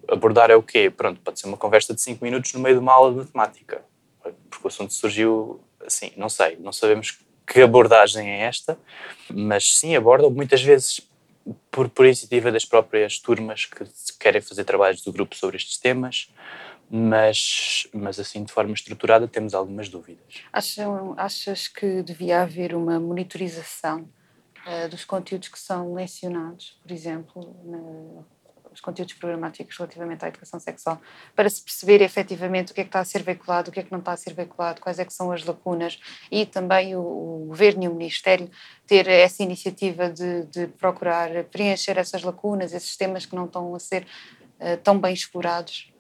Abordar 0.08 0.50
é 0.50 0.56
o 0.56 0.64
quê? 0.64 0.90
Pronto, 0.90 1.22
pode 1.22 1.40
ser 1.40 1.48
uma 1.48 1.56
conversa 1.58 1.94
de 1.94 2.02
5 2.02 2.24
minutos 2.26 2.52
no 2.54 2.60
meio 2.60 2.76
de 2.76 2.82
uma 2.82 2.92
aula 2.92 3.12
de 3.12 3.18
matemática. 3.20 3.84
Porque 4.50 4.66
o 4.66 4.68
assunto 4.68 4.94
surgiu 4.94 5.64
assim, 5.86 6.12
não 6.18 6.30
sei, 6.30 6.58
não 6.58 6.72
sabemos 6.72 7.20
que 7.46 7.62
abordagem 7.62 8.30
é 8.30 8.42
esta, 8.42 8.78
mas 9.34 9.78
sim 9.78 9.96
abordam 9.96 10.30
muitas 10.30 10.62
vezes 10.62 11.02
por, 11.72 11.90
por 11.90 12.06
iniciativa 12.06 12.52
das 12.52 12.66
próprias 12.66 13.18
turmas 13.18 13.66
que 13.66 13.84
querem 14.20 14.42
fazer 14.42 14.64
trabalhos 14.66 15.02
do 15.02 15.12
grupo 15.12 15.36
sobre 15.36 15.58
estes 15.58 15.78
temas, 15.78 16.32
mas, 16.90 17.88
mas 17.94 18.20
assim 18.20 18.44
de 18.44 18.52
forma 18.52 18.74
estruturada 18.74 19.28
temos 19.28 19.54
algumas 19.54 19.90
dúvidas. 19.90 20.42
Acham, 20.52 21.16
achas 21.18 21.68
que 21.68 22.02
devia 22.04 22.42
haver 22.42 22.76
uma 22.76 23.00
monitorização 23.00 24.08
eh, 24.66 24.88
dos 24.88 25.06
conteúdos 25.06 25.48
que 25.50 25.60
são 25.60 25.94
lecionados, 25.94 26.78
por 26.84 26.92
exemplo, 26.92 27.56
na- 27.64 28.24
os 28.80 28.82
conteúdos 28.82 29.14
programáticos 29.14 29.78
relativamente 29.78 30.24
à 30.24 30.30
educação 30.30 30.60
sexual, 30.60 31.02
para 31.36 31.50
se 31.50 31.62
perceber 31.62 32.02
efetivamente 32.02 32.72
o 32.72 32.76
que 32.76 32.82
é 32.82 32.84
que 32.86 32.88
está 32.88 33.02
a 33.02 33.06
ser 33.06 33.22
veiculado, 33.22 33.70
o 33.70 33.74
que 33.74 33.82
é 33.82 33.84
que 33.84 33.92
não 33.92 34.00
está 34.00 34.14
a 34.14 34.18
ser 34.18 34.34
veiculado, 34.34 34.82
quais 34.82 34.98
é 35.00 35.06
que 35.06 35.14
são 35.14 35.32
as 35.32 35.44
lacunas 35.44 36.00
e 36.32 36.46
também 36.46 36.96
o, 36.96 37.02
o 37.02 37.46
Governo 37.48 37.84
e 37.84 37.88
o 37.90 37.94
Ministério 37.94 38.50
ter 38.88 39.08
essa 39.08 39.44
iniciativa 39.44 40.10
de, 40.10 40.46
de 40.46 40.68
procurar 40.68 41.44
preencher 41.46 41.98
essas 41.98 42.24
lacunas, 42.24 42.74
esses 42.74 42.96
temas 42.96 43.26
que 43.26 43.36
não 43.36 43.46
estão 43.46 43.76
a 43.76 43.80
ser 43.80 44.08
eh, 44.60 44.78
tão 44.78 44.98
bem 44.98 45.14
explorados? 45.14 45.92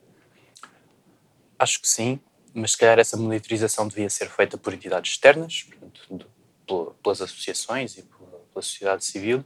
Acho 1.57 1.81
que 1.81 1.87
sim, 1.89 2.19
mas 2.53 2.71
se 2.71 2.77
calhar 2.77 2.97
essa 2.97 3.17
monitorização 3.17 3.87
devia 3.87 4.09
ser 4.09 4.29
feita 4.29 4.57
por 4.57 4.73
entidades 4.73 5.11
externas, 5.11 5.63
portanto, 5.63 6.27
pelas 7.03 7.21
associações 7.21 7.97
e 7.97 8.03
pela 8.03 8.61
sociedade 8.61 9.03
civil, 9.03 9.43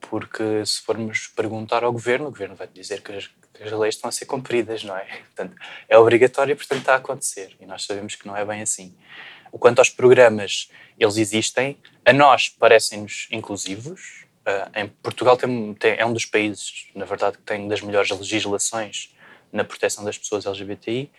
porque 0.00 0.64
se 0.64 0.80
formos 0.82 1.28
perguntar 1.28 1.82
ao 1.84 1.92
governo, 1.92 2.26
o 2.28 2.30
governo 2.30 2.54
vai 2.54 2.68
dizer 2.68 3.02
que 3.02 3.12
as, 3.12 3.26
que 3.26 3.62
as 3.64 3.72
leis 3.72 3.94
estão 3.96 4.08
a 4.08 4.12
ser 4.12 4.26
cumpridas, 4.26 4.84
não 4.84 4.96
é? 4.96 5.04
Portanto, 5.34 5.56
é 5.88 5.98
obrigatório 5.98 6.56
portanto, 6.56 6.80
está 6.80 6.94
a 6.94 6.96
acontecer. 6.96 7.56
E 7.60 7.66
nós 7.66 7.84
sabemos 7.84 8.14
que 8.14 8.26
não 8.26 8.36
é 8.36 8.44
bem 8.44 8.62
assim. 8.62 8.94
O 9.52 9.58
quanto 9.58 9.78
aos 9.78 9.88
programas, 9.90 10.70
eles 10.98 11.16
existem, 11.16 11.78
a 12.04 12.12
nós 12.12 12.48
parecem-nos 12.48 13.26
inclusivos. 13.30 14.24
Ah, 14.44 14.70
em 14.76 14.88
Portugal 14.88 15.36
tem, 15.36 15.74
tem- 15.74 15.96
é 15.98 16.04
um 16.06 16.12
dos 16.12 16.24
países, 16.26 16.86
na 16.94 17.04
verdade, 17.04 17.38
que 17.38 17.42
tem 17.44 17.66
das 17.66 17.80
melhores 17.80 18.10
legislações 18.10 19.14
na 19.52 19.64
proteção 19.64 20.04
das 20.04 20.18
pessoas 20.18 20.44
LGBTI. 20.46 21.10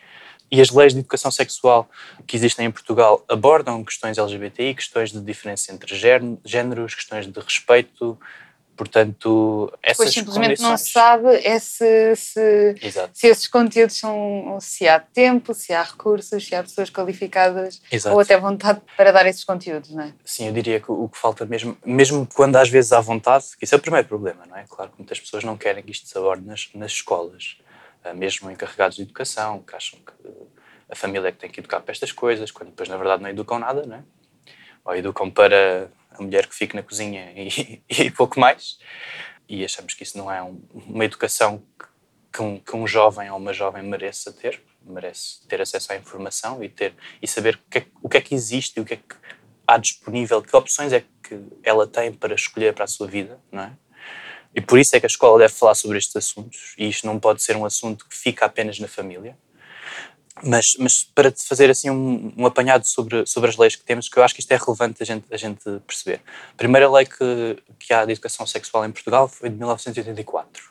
E 0.50 0.62
as 0.62 0.70
leis 0.70 0.94
de 0.94 1.00
educação 1.00 1.30
sexual 1.30 1.90
que 2.26 2.36
existem 2.38 2.68
em 2.68 2.72
Portugal 2.72 3.26
abordam 3.28 3.84
questões 3.84 4.18
LGBTI, 4.18 4.76
questões 4.76 5.12
de 5.12 5.20
diferença 5.20 5.74
entre 5.74 5.94
gén- 5.96 6.38
géneros, 6.46 6.96
questões 6.96 7.28
de 7.28 7.38
respeito. 7.40 8.18
Portanto, 8.78 9.74
essas 9.82 9.98
Pois 9.98 10.14
simplesmente 10.14 10.62
não 10.62 10.70
condições... 10.70 10.82
se 10.82 10.92
sabe 10.92 11.36
é 11.44 11.58
se, 11.58 12.16
se, 12.16 12.76
se 13.12 13.28
esses 13.28 13.48
conteúdos 13.48 13.98
são 13.98 14.60
se 14.62 14.88
há 14.88 15.00
tempo, 15.00 15.52
se 15.56 15.74
há 15.74 15.82
recursos, 15.82 16.46
se 16.46 16.54
há 16.54 16.62
pessoas 16.62 16.92
qualificadas 16.92 17.82
exato. 17.92 18.16
ou 18.16 18.22
até 18.22 18.38
vontade 18.38 18.80
para 18.96 19.12
dar 19.12 19.26
esses 19.26 19.44
conteúdos, 19.44 19.90
não 19.90 20.04
é? 20.04 20.14
Sim, 20.24 20.48
eu 20.48 20.54
diria 20.54 20.80
que 20.80 20.92
o 20.92 21.10
que 21.10 21.18
falta 21.18 21.44
mesmo, 21.44 21.76
mesmo 21.84 22.28
quando 22.36 22.56
às 22.56 22.70
vezes 22.70 22.94
há 22.94 23.02
vontade, 23.02 23.46
que 23.58 23.66
isso 23.66 23.74
é 23.74 23.78
o 23.80 23.82
primeiro 23.82 24.08
problema, 24.08 24.46
não 24.46 24.56
é? 24.56 24.66
Claro 24.70 24.92
que 24.92 25.00
muitas 25.00 25.20
pessoas 25.20 25.44
não 25.44 25.58
querem 25.58 25.84
que 25.84 25.92
isto 25.92 26.08
se 26.08 26.16
aborde 26.16 26.46
nas, 26.46 26.70
nas 26.76 26.92
escolas, 26.92 27.58
ah, 28.04 28.14
mesmo 28.14 28.52
encarregados 28.52 28.98
de 28.98 29.02
educação, 29.02 29.64
que 29.64 29.76
acham 29.76 29.98
que 30.00 30.14
a 30.90 30.96
família 30.96 31.30
é 31.30 31.32
que 31.32 31.40
tem 31.40 31.50
que 31.50 31.60
educar 31.60 31.80
para 31.80 31.92
estas 31.92 32.12
coisas, 32.12 32.52
quando 32.52 32.70
depois 32.70 32.88
na 32.88 32.96
verdade 32.98 33.24
não 33.24 33.30
educam 33.30 33.58
nada, 33.58 33.86
não 33.88 33.98
é? 33.98 34.04
Ou 34.88 34.96
educam 34.96 35.30
para 35.30 35.92
a 36.12 36.22
mulher 36.24 36.48
que 36.48 36.56
fique 36.56 36.76
na 36.76 36.82
cozinha 36.84 37.32
e, 37.36 37.82
e 37.90 38.12
pouco 38.12 38.40
mais. 38.40 38.80
E 39.48 39.64
achamos 39.64 39.94
que 39.94 40.04
isso 40.04 40.18
não 40.18 40.32
é 40.32 40.42
um- 40.42 40.62
uma 40.74 41.06
educação 41.06 41.62
que- 42.34 42.42
um, 42.42 42.60
que 42.60 42.76
um 42.76 42.88
jovem 42.88 43.30
ou 43.32 43.38
uma 43.38 43.54
jovem 43.54 43.84
mereça 43.84 44.32
ter, 44.32 44.62
merece 44.84 45.46
ter 45.48 45.62
acesso 45.62 45.92
à 45.94 45.96
informação 45.96 46.64
e, 46.64 46.70
ter, 46.70 46.94
e 47.22 47.28
saber 47.28 47.56
o 47.56 47.70
que, 47.72 47.80
é, 47.80 47.86
o 48.02 48.10
que 48.10 48.18
é 48.18 48.22
que 48.22 48.36
existe 48.36 48.80
o 48.80 48.86
que 48.86 48.94
é 48.96 48.98
que 48.98 49.16
há 49.68 49.78
disponível, 49.78 50.42
que 50.42 50.56
opções 50.56 50.94
é 50.94 51.02
que 51.24 51.40
ela 51.64 51.86
tem 51.88 52.14
para 52.14 52.34
escolher 52.36 52.74
para 52.74 52.86
a 52.86 52.88
sua 52.88 53.08
vida, 53.08 53.40
não 53.52 53.64
é? 53.64 53.74
E 54.56 54.62
por 54.62 54.80
isso 54.80 54.96
é 54.96 55.00
que 55.00 55.06
a 55.06 55.08
escola 55.08 55.38
deve 55.40 55.54
falar 55.54 55.76
sobre 55.76 55.98
estes 55.98 56.16
assuntos 56.16 56.74
e 56.78 56.88
isto 56.88 57.06
não 57.06 57.20
pode 57.20 57.44
ser 57.44 57.56
um 57.56 57.66
assunto 57.66 58.08
que 58.08 58.16
fica 58.16 58.46
apenas 58.46 58.80
na 58.80 58.88
família. 58.88 59.38
Mas, 60.44 60.76
mas 60.78 61.04
para 61.04 61.32
fazer 61.36 61.70
assim 61.70 61.90
um, 61.90 62.32
um, 62.38 62.46
apanhado 62.46 62.86
sobre, 62.86 63.26
sobre 63.26 63.50
as 63.50 63.58
leis 63.58 63.76
que 63.76 63.84
temos, 63.84 64.08
que 64.08 64.18
eu 64.18 64.24
acho 64.24 64.34
que 64.36 64.42
isto 64.42 64.52
é 64.52 64.58
relevante 64.58 65.02
a 65.02 65.06
gente, 65.06 65.26
a 65.32 65.38
gente 65.38 65.64
perceber. 65.86 66.22
A 66.54 66.58
primeira 66.58 66.90
lei 66.90 67.06
que, 67.06 67.58
que 67.80 67.94
há 67.94 68.06
de 68.06 68.12
educação 68.12 68.46
sexual 68.46 68.86
em 68.86 68.92
Portugal 68.92 69.28
foi 69.28 69.50
de 69.50 69.56
1984. 69.56 70.64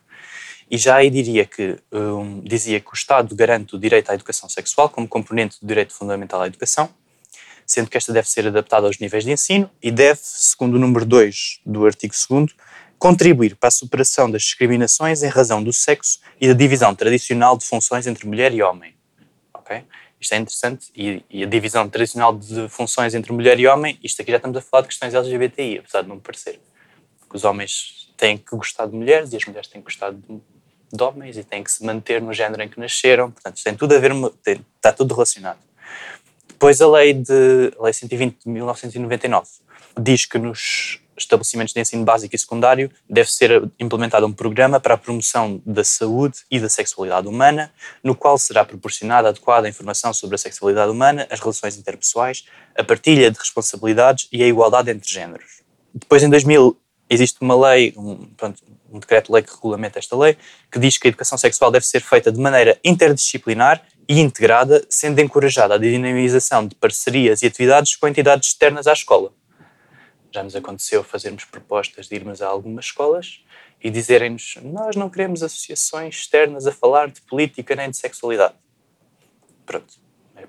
E 0.71 0.77
já 0.77 0.97
aí 0.97 1.11
diria 1.11 1.45
que, 1.45 1.79
um, 1.93 2.41
dizia 2.41 2.81
que 2.81 2.91
o 2.91 2.95
Estado 2.95 3.35
garante 3.35 3.77
o 3.77 3.79
direito 3.79 4.11
à 4.11 4.15
educação 4.15 4.49
sexual 4.49 4.89
como 4.89 5.07
componente 5.07 5.59
do 5.61 5.67
direito 5.67 5.93
fundamental 5.93 6.43
à 6.43 6.47
educação, 6.47 6.89
sendo 7.65 7.89
que 7.89 7.97
esta 7.97 8.13
deve 8.13 8.29
ser 8.29 8.47
adaptada 8.47 8.87
aos 8.87 8.99
níveis 8.99 9.25
de 9.25 9.33
ensino 9.33 9.71
e 9.83 9.91
deve, 9.91 10.21
segundo 10.23 10.75
o 10.75 10.79
número 10.79 11.05
2 11.05 11.61
do 11.65 11.87
artigo 11.87 12.15
2 12.29 12.55
contribuir 12.99 13.57
para 13.57 13.69
a 13.69 13.71
superação 13.71 14.31
das 14.31 14.43
discriminações 14.43 15.23
em 15.23 15.29
razão 15.29 15.63
do 15.63 15.73
sexo 15.73 16.19
e 16.41 16.49
da 16.49 16.55
divisão 16.55 16.95
tradicional 16.95 17.57
de 17.57 17.65
funções 17.65 18.07
entre 18.07 18.27
mulher 18.27 18.55
e 18.55 18.63
homem. 18.63 18.96
Okay? 19.67 19.85
Isto 20.21 20.35
é 20.35 20.39
interessante. 20.39 20.87
E, 20.95 21.23
e, 21.29 21.43
a 21.43 21.47
divisão 21.47 21.89
tradicional 21.89 22.37
de 22.37 22.69
funções 22.69 23.15
entre 23.15 23.33
mulher 23.33 23.59
e 23.59 23.67
homem, 23.67 23.99
isto 24.03 24.23
aqui 24.23 24.31
já 24.31 24.37
estamos 24.37 24.57
a 24.57 24.61
falar 24.61 24.83
de 24.83 24.89
questões 24.89 25.13
LGBTI, 25.13 25.81
apesar 25.81 26.03
de 26.03 26.09
não 26.09 26.21
parecer. 26.21 26.61
Porque 27.21 27.37
os 27.37 27.45
homens 27.45 28.13
têm 28.17 28.39
que 28.39 28.57
gostar 28.57 28.87
de 28.87 28.95
mulheres 28.95 29.33
e 29.33 29.37
as 29.37 29.45
mulheres 29.45 29.69
têm 29.69 29.81
que 29.83 29.87
gostar 29.87 30.13
de, 30.13 30.41
de 30.93 31.03
homens 31.03 31.37
e 31.37 31.45
têm 31.45 31.63
que 31.63 31.71
se 31.71 31.85
manter 31.85 32.23
no 32.23 32.33
género 32.33 32.63
em 32.63 32.69
que 32.69 32.79
nasceram. 32.79 33.31
Portanto, 33.31 33.57
isto 33.57 33.65
tem 33.65 33.75
tudo 33.75 33.95
a 33.95 33.99
ver, 33.99 34.13
tem, 34.43 34.65
está 34.77 34.93
tudo 34.93 35.13
relacionado. 35.13 35.59
Depois 36.49 36.81
a 36.81 36.89
lei 36.89 37.13
de 37.13 37.73
a 37.79 37.83
lei 37.83 37.93
120 37.93 38.39
de 38.45 38.49
1999 38.49 39.47
diz 39.99 40.25
que 40.25 40.39
nos 40.39 41.03
estabelecimentos 41.17 41.73
de 41.73 41.81
ensino 41.81 42.05
básico 42.05 42.35
e 42.35 42.39
secundário 42.39 42.91
deve 43.09 43.31
ser 43.31 43.71
implementado 43.79 44.27
um 44.27 44.33
programa 44.33 44.79
para 44.79 44.95
a 44.95 44.97
promoção 44.99 45.63
da 45.65 45.85
saúde 45.85 46.39
e 46.51 46.61
da 46.61 46.69
sexualidade 46.69 47.27
humana, 47.27 47.73
no 48.03 48.15
qual 48.15 48.39
será 48.39 48.65
proporcionada 48.65 49.29
adequada 49.29 49.69
informação 49.69 50.13
sobre 50.13 50.35
a 50.35 50.39
sexualidade 50.39 50.91
humana, 50.91 51.27
as 51.31 51.41
relações 51.41 51.77
interpessoais, 51.77 52.45
a 52.77 52.85
partilha 52.85 53.31
de 53.31 53.39
responsabilidades 53.39 54.29
e 54.33 54.43
a 54.43 54.47
igualdade 54.47 54.91
entre 54.91 55.09
géneros. 55.09 55.63
Depois, 55.95 56.23
em 56.23 56.29
2000, 56.29 56.77
existe 57.09 57.39
uma 57.41 57.71
lei, 57.71 57.95
um, 57.97 58.27
pronto, 58.37 58.63
um 58.91 58.99
decreto-lei 58.99 59.43
que 59.43 59.53
regulamenta 59.55 59.99
esta 59.99 60.17
lei, 60.17 60.37
que 60.71 60.79
diz 60.79 60.99
que 60.99 61.07
a 61.07 61.11
educação 61.11 61.39
sexual 61.39 61.71
deve 61.71 61.87
ser 61.87 62.01
feita 62.01 62.31
de 62.31 62.39
maneira 62.39 62.79
interdisciplinar 62.85 63.83
e 64.09 64.21
integrada, 64.21 64.85
sendo 64.89 65.21
encorajada 65.21 65.75
a 65.75 65.79
dinamização 65.79 66.67
de 66.67 66.75
parcerias 66.75 67.43
e 67.43 67.47
atividades 67.47 67.97
com 67.97 68.07
entidades 68.07 68.51
externas 68.51 68.87
à 68.87 68.93
escola. 68.93 69.33
Já 70.37 70.43
nos 70.43 70.55
aconteceu 70.55 71.03
fazermos 71.03 71.47
propostas 71.47 72.09
de 72.09 72.15
irmos 72.15 72.43
a 72.43 72.47
algumas 72.47 72.85
escolas 72.85 73.43
e 73.83 73.89
dizerem-nos: 73.89 74.59
Nós 74.63 74.95
não 74.95 75.09
queremos 75.09 75.43
associações 75.43 76.15
externas 76.15 76.67
a 76.67 76.73
falar 76.73 77.11
de 77.11 77.23
política 77.23 77.75
nem 77.75 77.91
de 77.91 77.97
sexualidade. 77.97 78.53
Pronto. 79.65 79.95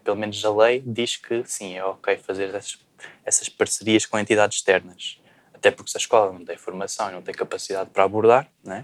Pelo 0.03 0.17
menos 0.17 0.43
a 0.43 0.53
lei 0.53 0.83
diz 0.85 1.15
que 1.15 1.41
sim, 1.45 1.77
é 1.77 1.85
ok 1.85 2.17
fazer 2.17 2.53
essas, 2.53 2.85
essas 3.23 3.47
parcerias 3.47 4.05
com 4.05 4.19
entidades 4.19 4.57
externas. 4.57 5.21
Até 5.53 5.71
porque 5.71 5.89
se 5.89 5.95
a 5.95 6.01
escola 6.01 6.33
não 6.33 6.43
tem 6.43 6.57
formação 6.57 7.07
e 7.07 7.13
não 7.13 7.21
tem 7.21 7.33
capacidade 7.33 7.89
para 7.89 8.03
abordar, 8.03 8.51
né? 8.61 8.83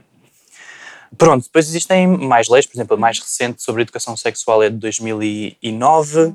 Pronto, 1.17 1.43
depois 1.43 1.67
existem 1.67 2.07
mais 2.07 2.47
leis, 2.47 2.65
por 2.65 2.75
exemplo, 2.75 2.95
a 2.95 2.99
mais 2.99 3.19
recente 3.19 3.61
sobre 3.61 3.81
a 3.81 3.83
educação 3.83 4.17
sexual 4.17 4.63
é 4.63 4.69
de 4.69 4.77
2009 4.77 6.33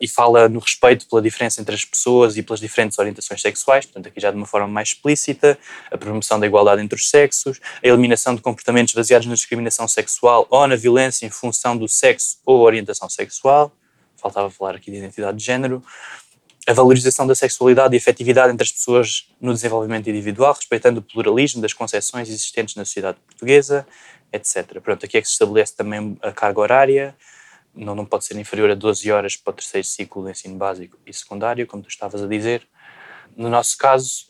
e 0.00 0.08
fala 0.08 0.48
no 0.48 0.58
respeito 0.58 1.06
pela 1.08 1.22
diferença 1.22 1.60
entre 1.60 1.74
as 1.74 1.84
pessoas 1.84 2.36
e 2.36 2.42
pelas 2.42 2.58
diferentes 2.58 2.98
orientações 2.98 3.40
sexuais, 3.40 3.84
portanto, 3.84 4.08
aqui 4.08 4.20
já 4.20 4.30
de 4.30 4.36
uma 4.36 4.46
forma 4.46 4.66
mais 4.66 4.88
explícita, 4.88 5.58
a 5.90 5.98
promoção 5.98 6.40
da 6.40 6.46
igualdade 6.46 6.82
entre 6.82 6.96
os 6.96 7.08
sexos, 7.10 7.60
a 7.82 7.86
eliminação 7.86 8.34
de 8.34 8.42
comportamentos 8.42 8.94
baseados 8.94 9.26
na 9.26 9.34
discriminação 9.34 9.86
sexual 9.86 10.46
ou 10.50 10.66
na 10.66 10.76
violência 10.76 11.26
em 11.26 11.30
função 11.30 11.76
do 11.76 11.88
sexo 11.88 12.38
ou 12.44 12.60
orientação 12.60 13.08
sexual. 13.08 13.72
Faltava 14.16 14.50
falar 14.50 14.74
aqui 14.74 14.90
de 14.90 14.96
identidade 14.96 15.38
de 15.38 15.44
género 15.44 15.82
a 16.68 16.72
valorização 16.74 17.26
da 17.26 17.34
sexualidade 17.34 17.96
e 17.96 17.98
afetividade 17.98 18.52
entre 18.52 18.62
as 18.62 18.70
pessoas 18.70 19.26
no 19.40 19.54
desenvolvimento 19.54 20.10
individual, 20.10 20.52
respeitando 20.52 21.00
o 21.00 21.02
pluralismo 21.02 21.62
das 21.62 21.72
concepções 21.72 22.28
existentes 22.28 22.74
na 22.74 22.84
sociedade 22.84 23.18
portuguesa, 23.26 23.86
etc. 24.30 24.78
Pronto, 24.82 25.06
aqui 25.06 25.16
é 25.16 25.22
que 25.22 25.26
se 25.26 25.32
estabelece 25.32 25.74
também 25.74 26.18
a 26.20 26.30
carga 26.30 26.60
horária, 26.60 27.16
não, 27.74 27.94
não 27.94 28.04
pode 28.04 28.26
ser 28.26 28.38
inferior 28.38 28.70
a 28.70 28.74
12 28.74 29.10
horas 29.10 29.34
para 29.34 29.50
o 29.50 29.54
terceiro 29.54 29.86
ciclo 29.86 30.22
do 30.22 30.28
ensino 30.28 30.56
básico 30.56 30.98
e 31.06 31.12
secundário, 31.14 31.66
como 31.66 31.82
tu 31.82 31.88
estavas 31.88 32.22
a 32.22 32.26
dizer. 32.26 32.68
No 33.34 33.48
nosso 33.48 33.78
caso, 33.78 34.26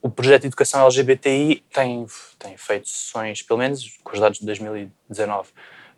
o 0.00 0.08
projeto 0.08 0.42
de 0.42 0.46
educação 0.46 0.82
LGBTI 0.82 1.62
tem, 1.70 2.06
tem 2.38 2.56
feito 2.56 2.88
sessões, 2.88 3.42
pelo 3.42 3.58
menos 3.58 3.98
com 4.02 4.14
os 4.14 4.20
dados 4.20 4.38
de 4.38 4.46
2019, 4.46 5.50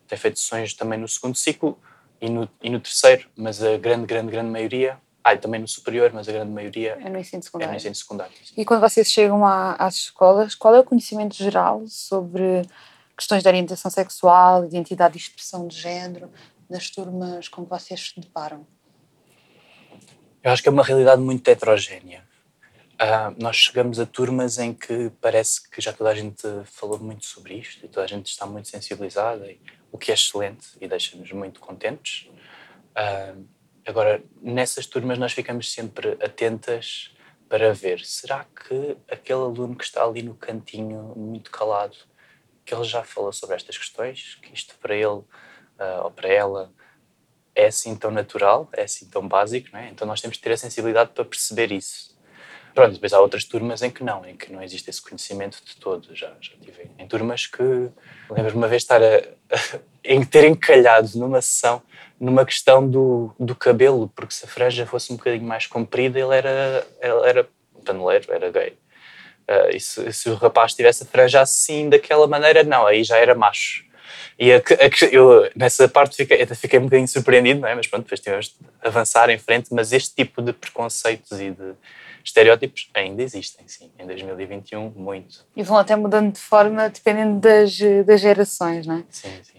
tem 0.09 0.19
feito 0.19 0.41
sessões 0.41 0.75
também 0.75 0.99
no 0.99 1.07
segundo 1.07 1.37
ciclo 1.37 1.79
e 2.21 2.29
no, 2.29 2.51
e 2.61 2.69
no 2.69 2.81
terceiro, 2.81 3.29
mas 3.37 3.63
a 3.63 3.77
grande, 3.77 4.07
grande, 4.07 4.33
grande 4.33 4.51
maioria 4.51 4.99
ah, 5.23 5.35
e 5.35 5.39
também 5.39 5.61
no 5.61 5.69
superior, 5.69 6.11
mas 6.13 6.29
a 6.29 6.33
grande 6.33 6.51
maioria 6.51 6.99
é 7.01 7.09
no 7.09 7.19
ensino 7.19 7.43
secundário. 7.43 7.71
É 7.71 7.73
no 7.73 7.77
ensino 7.77 7.95
secundário. 7.95 8.33
E 8.57 8.65
quando 8.65 8.81
vocês 8.81 9.11
chegam 9.11 9.45
às 9.45 9.95
escolas, 9.95 10.55
qual 10.55 10.75
é 10.75 10.81
o 10.81 10.85
conhecimento 10.85 11.35
geral 11.37 11.85
sobre 11.87 12.63
questões 13.17 13.43
de 13.43 13.49
orientação 13.49 13.91
sexual, 13.91 14.65
identidade 14.65 15.17
e 15.17 15.21
expressão 15.21 15.67
de 15.67 15.77
género 15.77 16.31
nas 16.71 16.89
turmas 16.89 17.49
com 17.49 17.65
que 17.65 17.71
vocês 17.71 18.13
se 18.15 18.21
deparam? 18.21 18.67
Eu 20.43 20.53
acho 20.53 20.63
que 20.63 20.69
é 20.69 20.73
uma 20.73 20.85
realidade 20.85 21.21
muito 21.21 21.47
heterogénea. 21.49 22.23
Uh, 22.95 23.35
nós 23.41 23.57
chegamos 23.57 24.01
a 24.01 24.07
turmas 24.07 24.59
em 24.59 24.73
que 24.73 25.11
parece 25.21 25.69
que 25.69 25.81
já 25.81 25.93
toda 25.93 26.11
a 26.11 26.15
gente 26.15 26.43
falou 26.65 26.99
muito 26.99 27.27
sobre 27.27 27.55
isto 27.55 27.85
e 27.85 27.89
toda 27.89 28.05
a 28.05 28.09
gente 28.09 28.27
está 28.27 28.47
muito 28.47 28.69
sensibilizada, 28.69 29.49
o 29.93 29.99
que 29.99 30.11
é 30.11 30.15
excelente 30.15 30.69
e 30.81 30.89
deixa-nos 30.89 31.31
muito 31.33 31.61
contentes. 31.61 32.29
Uh, 32.97 33.58
Agora, 33.89 34.23
nessas 34.43 34.85
turmas 34.85 35.17
nós 35.17 35.33
ficamos 35.33 35.73
sempre 35.73 36.19
atentas 36.23 37.11
para 37.49 37.73
ver, 37.73 38.05
será 38.05 38.45
que 38.45 38.99
aquele 39.11 39.41
aluno 39.41 39.75
que 39.75 39.83
está 39.83 40.05
ali 40.05 40.23
no 40.23 40.35
cantinho, 40.35 41.15
muito 41.17 41.51
calado, 41.51 41.97
que 42.67 42.75
ele 42.75 42.85
já 42.85 43.03
falou 43.03 43.33
sobre 43.33 43.57
estas 43.57 43.79
questões, 43.79 44.35
que 44.43 44.53
isto 44.53 44.75
para 44.79 44.95
ele 44.95 45.07
uh, 45.07 45.25
ou 46.05 46.11
para 46.11 46.29
ela 46.29 46.71
é 47.55 47.69
assim 47.69 47.97
tão 47.97 48.11
natural, 48.11 48.69
é 48.75 48.83
assim 48.83 49.09
tão 49.09 49.27
básico, 49.27 49.71
não 49.73 49.81
é? 49.81 49.89
Então 49.89 50.07
nós 50.07 50.21
temos 50.21 50.37
que 50.37 50.43
ter 50.43 50.53
a 50.53 50.59
sensibilidade 50.59 51.13
para 51.15 51.25
perceber 51.25 51.73
isso. 51.73 52.15
Pronto, 52.75 52.93
depois 52.93 53.15
há 53.15 53.21
outras 53.23 53.45
turmas 53.45 53.81
em 53.81 53.91
que 53.91 54.05
não, 54.05 54.23
em 54.27 54.37
que 54.37 54.53
não 54.53 54.63
existe 54.63 54.91
esse 54.91 55.01
conhecimento 55.01 55.65
de 55.65 55.77
todo. 55.77 56.15
Já, 56.15 56.37
já 56.43 56.53
tive 56.61 56.91
em 56.99 57.09
turmas 57.09 57.47
que 57.47 57.63
lembro-me 58.29 58.59
uma 58.59 58.69
vez 58.69 58.83
estar 58.83 59.03
a, 59.03 59.17
a, 59.17 59.81
em 60.05 60.23
ter 60.23 60.45
encalhado 60.45 61.19
numa 61.19 61.41
sessão 61.41 61.83
numa 62.21 62.45
questão 62.45 62.89
do, 62.89 63.33
do 63.39 63.55
cabelo, 63.55 64.11
porque 64.15 64.35
se 64.35 64.45
a 64.45 64.49
franja 64.49 64.87
fosse 64.87 65.13
um 65.13 65.17
bocadinho 65.17 65.47
mais 65.47 65.67
comprida, 65.67 66.19
ele 66.19 66.35
era, 66.35 66.87
ele 67.01 67.29
era 67.29 67.49
paneleiro, 67.85 68.33
era 68.33 68.51
gay. 68.51 68.77
Uh, 69.49 69.75
e 69.75 69.81
se, 69.81 70.13
se, 70.13 70.29
o 70.29 70.35
rapaz 70.35 70.75
tivesse 70.75 71.05
a 71.05 71.07
franja 71.07 71.41
assim, 71.41 71.89
daquela 71.89 72.27
maneira, 72.27 72.63
não, 72.63 72.87
aí 72.87 73.03
já 73.03 73.17
era 73.17 73.35
macho. 73.35 73.85
E 74.39 74.53
a, 74.53 74.57
a, 74.57 75.07
eu, 75.11 75.51
nessa 75.57 75.89
parte, 75.89 76.17
fiquei, 76.17 76.45
fiquei 76.47 76.79
um 76.79 76.85
bocadinho 76.85 77.09
surpreendido, 77.09 77.61
não 77.61 77.69
é? 77.69 77.75
mas 77.75 77.87
pronto, 77.87 78.03
depois 78.05 78.21
tivemos 78.21 78.49
de 78.49 78.57
avançar 78.83 79.31
em 79.31 79.39
frente. 79.39 79.73
Mas 79.73 79.93
este 79.93 80.15
tipo 80.15 80.43
de 80.43 80.53
preconceitos 80.53 81.33
e 81.41 81.51
de 81.51 81.75
estereótipos 82.23 82.91
ainda 82.93 83.23
existem, 83.23 83.67
sim, 83.67 83.91
em 83.99 84.07
2021, 84.07 84.91
muito. 84.91 85.47
E 85.57 85.63
vão 85.63 85.79
até 85.79 85.97
mudando 85.97 86.33
de 86.33 86.41
forma 86.41 86.89
dependendo 86.91 87.41
das, 87.41 87.79
das 88.05 88.21
gerações, 88.21 88.87
não 88.87 88.97
é? 88.97 89.05
Sim, 89.09 89.31
sim 89.43 89.59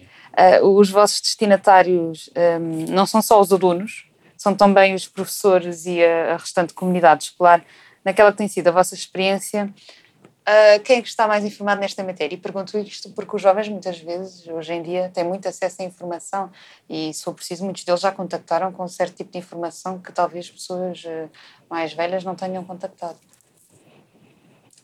uh, 0.60 0.66
os 0.66 0.90
vossos 0.90 1.20
destinatários 1.20 2.30
um, 2.60 2.92
não 2.92 3.06
são 3.06 3.20
só 3.20 3.40
os 3.40 3.52
alunos, 3.52 4.06
são 4.36 4.54
também 4.54 4.94
os 4.94 5.06
professores 5.06 5.84
e 5.86 6.02
a, 6.02 6.34
a 6.34 6.36
restante 6.36 6.72
comunidade 6.72 7.24
escolar. 7.24 7.64
Naquela 8.04 8.32
que 8.32 8.38
tem 8.38 8.48
sido 8.48 8.68
a 8.68 8.70
vossa 8.70 8.94
experiência, 8.94 9.66
uh, 9.66 10.82
quem 10.82 10.98
é 10.98 11.02
que 11.02 11.08
está 11.08 11.28
mais 11.28 11.44
informado 11.44 11.82
nesta 11.82 12.02
matéria? 12.02 12.34
E 12.34 12.38
pergunto 12.38 12.78
isto 12.78 13.10
porque 13.10 13.36
os 13.36 13.42
jovens, 13.42 13.68
muitas 13.68 13.98
vezes, 13.98 14.46
hoje 14.46 14.72
em 14.72 14.82
dia, 14.82 15.10
têm 15.12 15.24
muito 15.24 15.46
acesso 15.46 15.82
à 15.82 15.84
informação 15.84 16.50
e, 16.88 17.12
se 17.12 17.22
for 17.22 17.34
preciso, 17.34 17.64
muitos 17.64 17.84
deles 17.84 18.00
já 18.00 18.10
contactaram 18.10 18.72
com 18.72 18.84
um 18.84 18.88
certo 18.88 19.16
tipo 19.16 19.30
de 19.30 19.38
informação 19.38 19.98
que 19.98 20.10
talvez 20.10 20.50
pessoas 20.50 21.04
uh, 21.04 21.30
mais 21.68 21.92
velhas 21.92 22.24
não 22.24 22.34
tenham 22.34 22.64
contactado. 22.64 23.18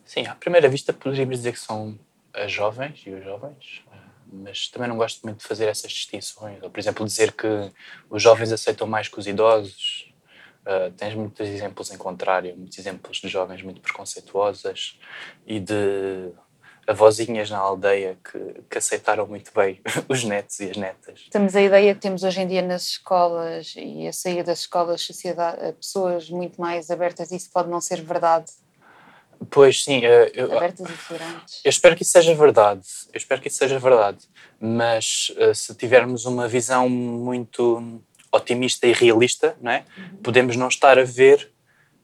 Sim, 0.04 0.26
à 0.26 0.34
primeira 0.34 0.68
vista 0.68 0.92
poderíamos 0.92 1.38
dizer 1.38 1.52
que 1.52 1.58
são 1.58 1.98
as 2.32 2.52
jovens 2.52 3.02
e 3.06 3.10
os 3.10 3.24
jovens, 3.24 3.82
mas 4.36 4.68
também 4.68 4.88
não 4.88 4.96
gosto 4.96 5.22
muito 5.22 5.38
de 5.38 5.44
fazer 5.44 5.66
essas 5.66 5.90
distinções. 5.92 6.62
Ou, 6.62 6.70
por 6.70 6.78
exemplo, 6.78 7.04
dizer 7.06 7.32
que 7.32 7.46
os 8.10 8.22
jovens 8.22 8.52
aceitam 8.52 8.86
mais 8.86 9.08
que 9.08 9.18
os 9.18 9.26
idosos. 9.26 10.12
Uh, 10.66 10.90
tens 10.96 11.14
muitos 11.14 11.46
exemplos 11.48 11.92
em 11.92 11.96
contrário, 11.96 12.56
muitos 12.56 12.76
exemplos 12.76 13.18
de 13.18 13.28
jovens 13.28 13.62
muito 13.62 13.80
preconceituosas 13.80 14.98
e 15.46 15.60
de 15.60 16.32
avózinhas 16.86 17.50
na 17.50 17.58
aldeia 17.58 18.16
que, 18.22 18.62
que 18.70 18.78
aceitaram 18.78 19.26
muito 19.26 19.52
bem 19.54 19.80
os 20.08 20.24
netos 20.24 20.60
e 20.60 20.70
as 20.70 20.76
netas. 20.76 21.26
Temos 21.30 21.56
a 21.56 21.60
ideia 21.60 21.94
que 21.94 22.00
temos 22.00 22.22
hoje 22.22 22.40
em 22.40 22.46
dia 22.46 22.62
nas 22.62 22.82
escolas 22.82 23.74
e 23.76 24.06
a 24.06 24.12
sair 24.12 24.42
das 24.44 24.60
escolas, 24.60 25.02
sociedade, 25.02 25.72
pessoas 25.74 26.30
muito 26.30 26.60
mais 26.60 26.90
abertas, 26.90 27.32
isso 27.32 27.50
pode 27.52 27.68
não 27.68 27.80
ser 27.80 28.00
verdade? 28.02 28.50
Pois 29.50 29.84
sim, 29.84 30.04
eh, 30.04 30.32
eu, 30.34 30.56
abertas 30.56 30.88
e 30.88 30.92
eu 31.64 31.68
espero 31.70 31.94
que 31.96 32.02
isso 32.02 32.12
seja 32.12 32.34
verdade. 32.34 32.82
Eu 33.12 33.18
espero 33.18 33.40
que 33.40 33.48
isso 33.48 33.58
seja 33.58 33.78
verdade. 33.78 34.18
Mas 34.60 35.32
eh, 35.36 35.52
se 35.54 35.74
tivermos 35.74 36.24
uma 36.24 36.48
visão 36.48 36.88
muito 36.88 38.00
otimista 38.32 38.86
e 38.86 38.92
realista, 38.92 39.56
não 39.60 39.70
é? 39.72 39.84
podemos 40.22 40.56
não 40.56 40.68
estar 40.68 40.98
a 40.98 41.04
ver, 41.04 41.50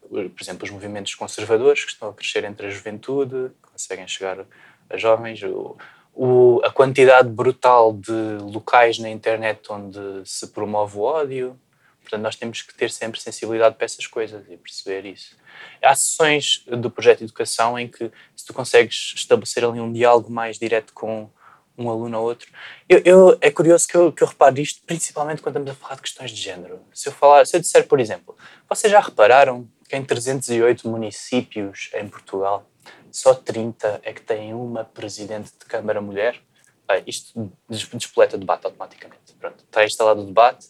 por 0.09 0.31
exemplo, 0.41 0.65
os 0.65 0.71
movimentos 0.71 1.15
conservadores 1.15 1.85
que 1.85 1.93
estão 1.93 2.11
a 2.11 2.15
crescer 2.15 2.45
entre 2.45 2.67
a 2.67 2.71
juventude, 2.71 3.51
conseguem 3.63 4.07
chegar 4.07 4.45
a 4.91 4.97
jovens, 4.97 5.43
o, 5.43 5.77
o- 6.15 6.61
a 6.65 6.71
quantidade 6.71 7.29
brutal 7.29 7.93
de 7.95 8.13
locais 8.43 8.99
na 8.99 9.09
internet 9.11 9.61
onde 9.71 9.99
se 10.25 10.47
promove 10.49 10.99
o 10.99 11.01
ódio. 11.03 11.59
Portanto, 12.03 12.23
nós 12.23 12.37
temos 12.37 12.61
que 12.63 12.75
ter 12.75 12.91
sempre 12.91 13.21
sensibilidade 13.21 13.77
para 13.77 13.85
essas 13.85 14.07
coisas 14.07 14.45
e 14.51 14.57
perceber 14.57 15.07
isso. 15.09 15.37
Há 15.83 15.95
sessões 15.95 16.65
do 16.67 16.91
projeto 16.91 17.19
de 17.19 17.25
educação 17.25 17.79
em 17.79 17.89
que, 17.89 18.11
se 18.37 18.45
tu 18.45 18.53
consegues 18.53 19.13
estabelecer 19.17 19.65
ali 19.65 19.81
um 19.81 19.93
diálogo 19.93 20.31
mais 20.31 20.59
direto 20.59 20.93
com 20.93 21.31
um 21.79 21.89
aluno 21.89 22.19
ou 22.19 22.25
outro. 22.25 22.51
Eu, 22.89 23.01
eu- 23.05 23.39
é 23.41 23.51
curioso 23.51 23.89
que 23.89 23.97
eu, 23.97 24.13
que 24.13 24.23
eu 24.23 24.27
repare 24.29 24.61
isto, 24.61 24.83
principalmente 24.85 25.41
quando 25.41 25.57
estamos 25.57 25.71
a 25.71 25.75
falar 25.75 25.95
de 25.97 26.03
questões 26.03 26.31
de 26.31 26.41
género. 26.41 26.81
Se 26.93 27.09
eu, 27.09 27.13
falar, 27.13 27.47
se 27.47 27.57
eu 27.57 27.61
disser, 27.61 27.87
por 27.89 27.99
exemplo, 27.99 28.37
vocês 28.69 28.91
já 28.93 29.01
repararam 29.01 29.67
que 29.89 29.97
em 29.97 30.05
308 30.05 30.87
municípios 30.89 31.89
em 31.95 32.07
Portugal, 32.09 32.69
só 33.11 33.33
30 33.35 34.01
é 34.03 34.13
que 34.13 34.21
têm 34.21 34.53
uma 34.55 34.85
presidente 34.85 35.51
de 35.59 35.65
Câmara 35.67 36.01
mulher? 36.01 36.41
Ah, 36.89 36.99
isto 37.07 37.51
des- 37.69 37.87
despoleta 37.89 38.37
o 38.37 38.39
debate 38.39 38.67
automaticamente. 38.67 39.33
Pronto, 39.41 39.65
está 39.65 39.85
instalado 39.85 40.23
o 40.23 40.27
debate. 40.27 40.69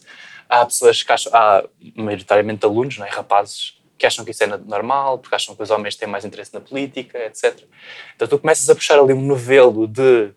Há 0.52 0.66
pessoas 0.66 1.02
que 1.02 1.10
acham, 1.10 1.32
há 1.34 1.64
maioritariamente 1.96 2.64
alunos, 2.66 2.98
não 2.98 3.06
é? 3.06 3.10
rapazes, 3.10 3.80
que 3.96 4.04
acham 4.04 4.24
que 4.24 4.32
isso 4.32 4.44
é 4.44 4.46
normal, 4.46 5.18
porque 5.18 5.34
acham 5.34 5.54
que 5.54 5.62
os 5.62 5.70
homens 5.70 5.96
têm 5.96 6.08
mais 6.08 6.24
interesse 6.24 6.52
na 6.52 6.60
política, 6.60 7.18
etc. 7.24 7.64
Então 8.14 8.28
tu 8.28 8.38
começas 8.38 8.68
a 8.68 8.74
puxar 8.74 8.98
ali 8.98 9.14
um 9.14 9.22
novelo 9.22 9.86
de 9.86 10.34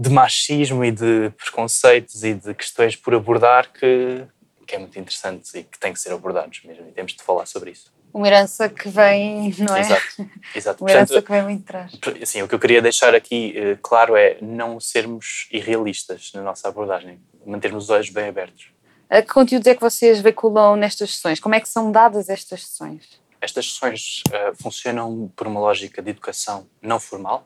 de 0.00 0.08
machismo 0.08 0.82
e 0.82 0.90
de 0.90 1.30
preconceitos 1.36 2.24
e 2.24 2.32
de 2.32 2.54
questões 2.54 2.96
por 2.96 3.14
abordar 3.14 3.70
que, 3.70 4.24
que 4.66 4.74
é 4.74 4.78
muito 4.78 4.98
interessante 4.98 5.58
e 5.58 5.62
que 5.62 5.78
tem 5.78 5.92
que 5.92 6.00
ser 6.00 6.10
abordados 6.10 6.62
mesmo 6.64 6.88
e 6.88 6.92
temos 6.92 7.12
de 7.12 7.22
falar 7.22 7.44
sobre 7.44 7.72
isso. 7.72 7.92
Uma 8.12 8.26
herança 8.26 8.66
que 8.66 8.88
vem, 8.88 9.54
não 9.58 9.76
é? 9.76 9.80
Exato, 9.80 10.30
exato. 10.56 10.84
Uma 10.84 10.90
herança 10.90 11.12
Portanto, 11.12 11.26
que 11.26 11.32
vem 11.32 11.42
muito 11.42 11.60
de 11.60 11.66
trás. 11.66 11.92
assim, 12.22 12.40
o 12.40 12.48
que 12.48 12.54
eu 12.54 12.58
queria 12.58 12.80
deixar 12.80 13.14
aqui 13.14 13.52
eh, 13.54 13.78
claro 13.82 14.16
é 14.16 14.38
não 14.40 14.80
sermos 14.80 15.46
irrealistas 15.52 16.32
na 16.34 16.40
nossa 16.40 16.66
abordagem, 16.66 17.20
mantermos 17.44 17.84
os 17.84 17.90
olhos 17.90 18.08
bem 18.08 18.26
abertos. 18.26 18.68
Que 19.10 19.32
conteúdos 19.32 19.66
é 19.66 19.74
que 19.74 19.80
vocês 19.80 20.20
veiculam 20.20 20.76
nestas 20.76 21.16
sessões? 21.16 21.40
Como 21.40 21.54
é 21.54 21.60
que 21.60 21.68
são 21.68 21.90
dadas 21.90 22.28
estas 22.28 22.64
sessões? 22.64 23.20
Estas 23.40 23.66
sessões 23.66 24.22
eh, 24.30 24.52
funcionam 24.54 25.32
por 25.34 25.48
uma 25.48 25.58
lógica 25.58 26.00
de 26.00 26.10
educação 26.10 26.68
não 26.80 27.00
formal, 27.00 27.44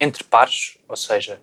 entre 0.00 0.24
pares, 0.24 0.78
ou 0.88 0.96
seja, 0.96 1.38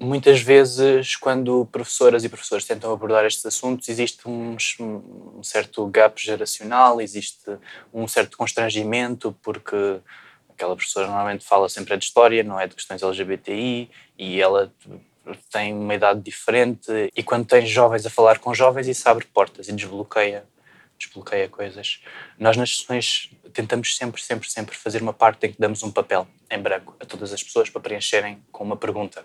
muitas 0.00 0.40
vezes 0.40 1.14
quando 1.14 1.66
professoras 1.66 2.24
e 2.24 2.28
professores 2.28 2.64
tentam 2.64 2.92
abordar 2.92 3.24
estes 3.24 3.46
assuntos 3.46 3.88
existe 3.88 4.28
um, 4.28 4.56
um 4.80 5.42
certo 5.42 5.86
gap 5.86 6.20
geracional, 6.20 7.00
existe 7.00 7.58
um 7.92 8.08
certo 8.08 8.36
constrangimento 8.36 9.36
porque 9.40 10.00
aquela 10.48 10.74
professora 10.74 11.06
normalmente 11.06 11.44
fala 11.44 11.68
sempre 11.68 11.96
de 11.96 12.04
história, 12.04 12.42
não 12.42 12.58
é 12.58 12.66
de 12.66 12.74
questões 12.74 13.02
LGBTI 13.02 13.90
e 14.18 14.40
ela 14.40 14.72
tem 15.50 15.72
uma 15.72 15.94
idade 15.94 16.20
diferente 16.20 16.90
e 17.14 17.22
quando 17.22 17.46
tens 17.46 17.68
jovens 17.68 18.04
a 18.06 18.10
falar 18.10 18.38
com 18.38 18.54
jovens 18.54 18.88
isso 18.88 19.08
abre 19.08 19.26
portas 19.26 19.68
e 19.68 19.72
desbloqueia 19.72 20.44
desbloqueia 20.98 21.48
coisas. 21.48 22.02
Nós 22.38 22.56
nas 22.56 22.76
sessões 22.76 23.30
tentamos 23.52 23.96
sempre, 23.96 24.22
sempre, 24.22 24.48
sempre 24.48 24.76
fazer 24.76 25.02
uma 25.02 25.12
parte 25.12 25.46
em 25.46 25.52
que 25.52 25.60
damos 25.60 25.82
um 25.82 25.90
papel 25.90 26.26
em 26.50 26.58
branco 26.58 26.96
a 27.00 27.04
todas 27.04 27.32
as 27.32 27.42
pessoas 27.42 27.68
para 27.68 27.80
preencherem 27.80 28.42
com 28.50 28.64
uma 28.64 28.76
pergunta. 28.76 29.24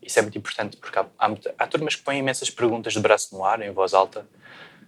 Isso 0.00 0.18
é 0.18 0.22
muito 0.22 0.38
importante 0.38 0.76
porque 0.76 0.98
há, 0.98 1.06
há, 1.18 1.32
há 1.58 1.66
turmas 1.66 1.94
que 1.94 2.02
põem 2.02 2.18
imensas 2.18 2.50
perguntas 2.50 2.92
de 2.92 3.00
braço 3.00 3.34
no 3.34 3.44
ar, 3.44 3.60
em 3.62 3.70
voz 3.70 3.94
alta, 3.94 4.26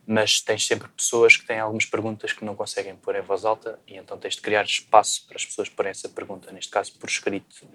mas 0.06 0.40
tens 0.40 0.66
sempre 0.66 0.88
pessoas 0.88 1.36
que 1.36 1.46
têm 1.46 1.60
algumas 1.60 1.86
perguntas 1.86 2.32
que 2.32 2.44
não 2.44 2.54
conseguem 2.54 2.96
pôr 2.96 3.16
em 3.16 3.22
voz 3.22 3.44
alta 3.44 3.78
e 3.86 3.96
então 3.96 4.18
tens 4.18 4.34
de 4.34 4.42
criar 4.42 4.64
espaço 4.64 5.26
para 5.26 5.36
as 5.36 5.46
pessoas 5.46 5.68
porem 5.68 5.90
essa 5.90 6.08
pergunta, 6.08 6.50
neste 6.52 6.70
caso 6.70 6.92
por 6.98 7.08
escrito. 7.08 7.66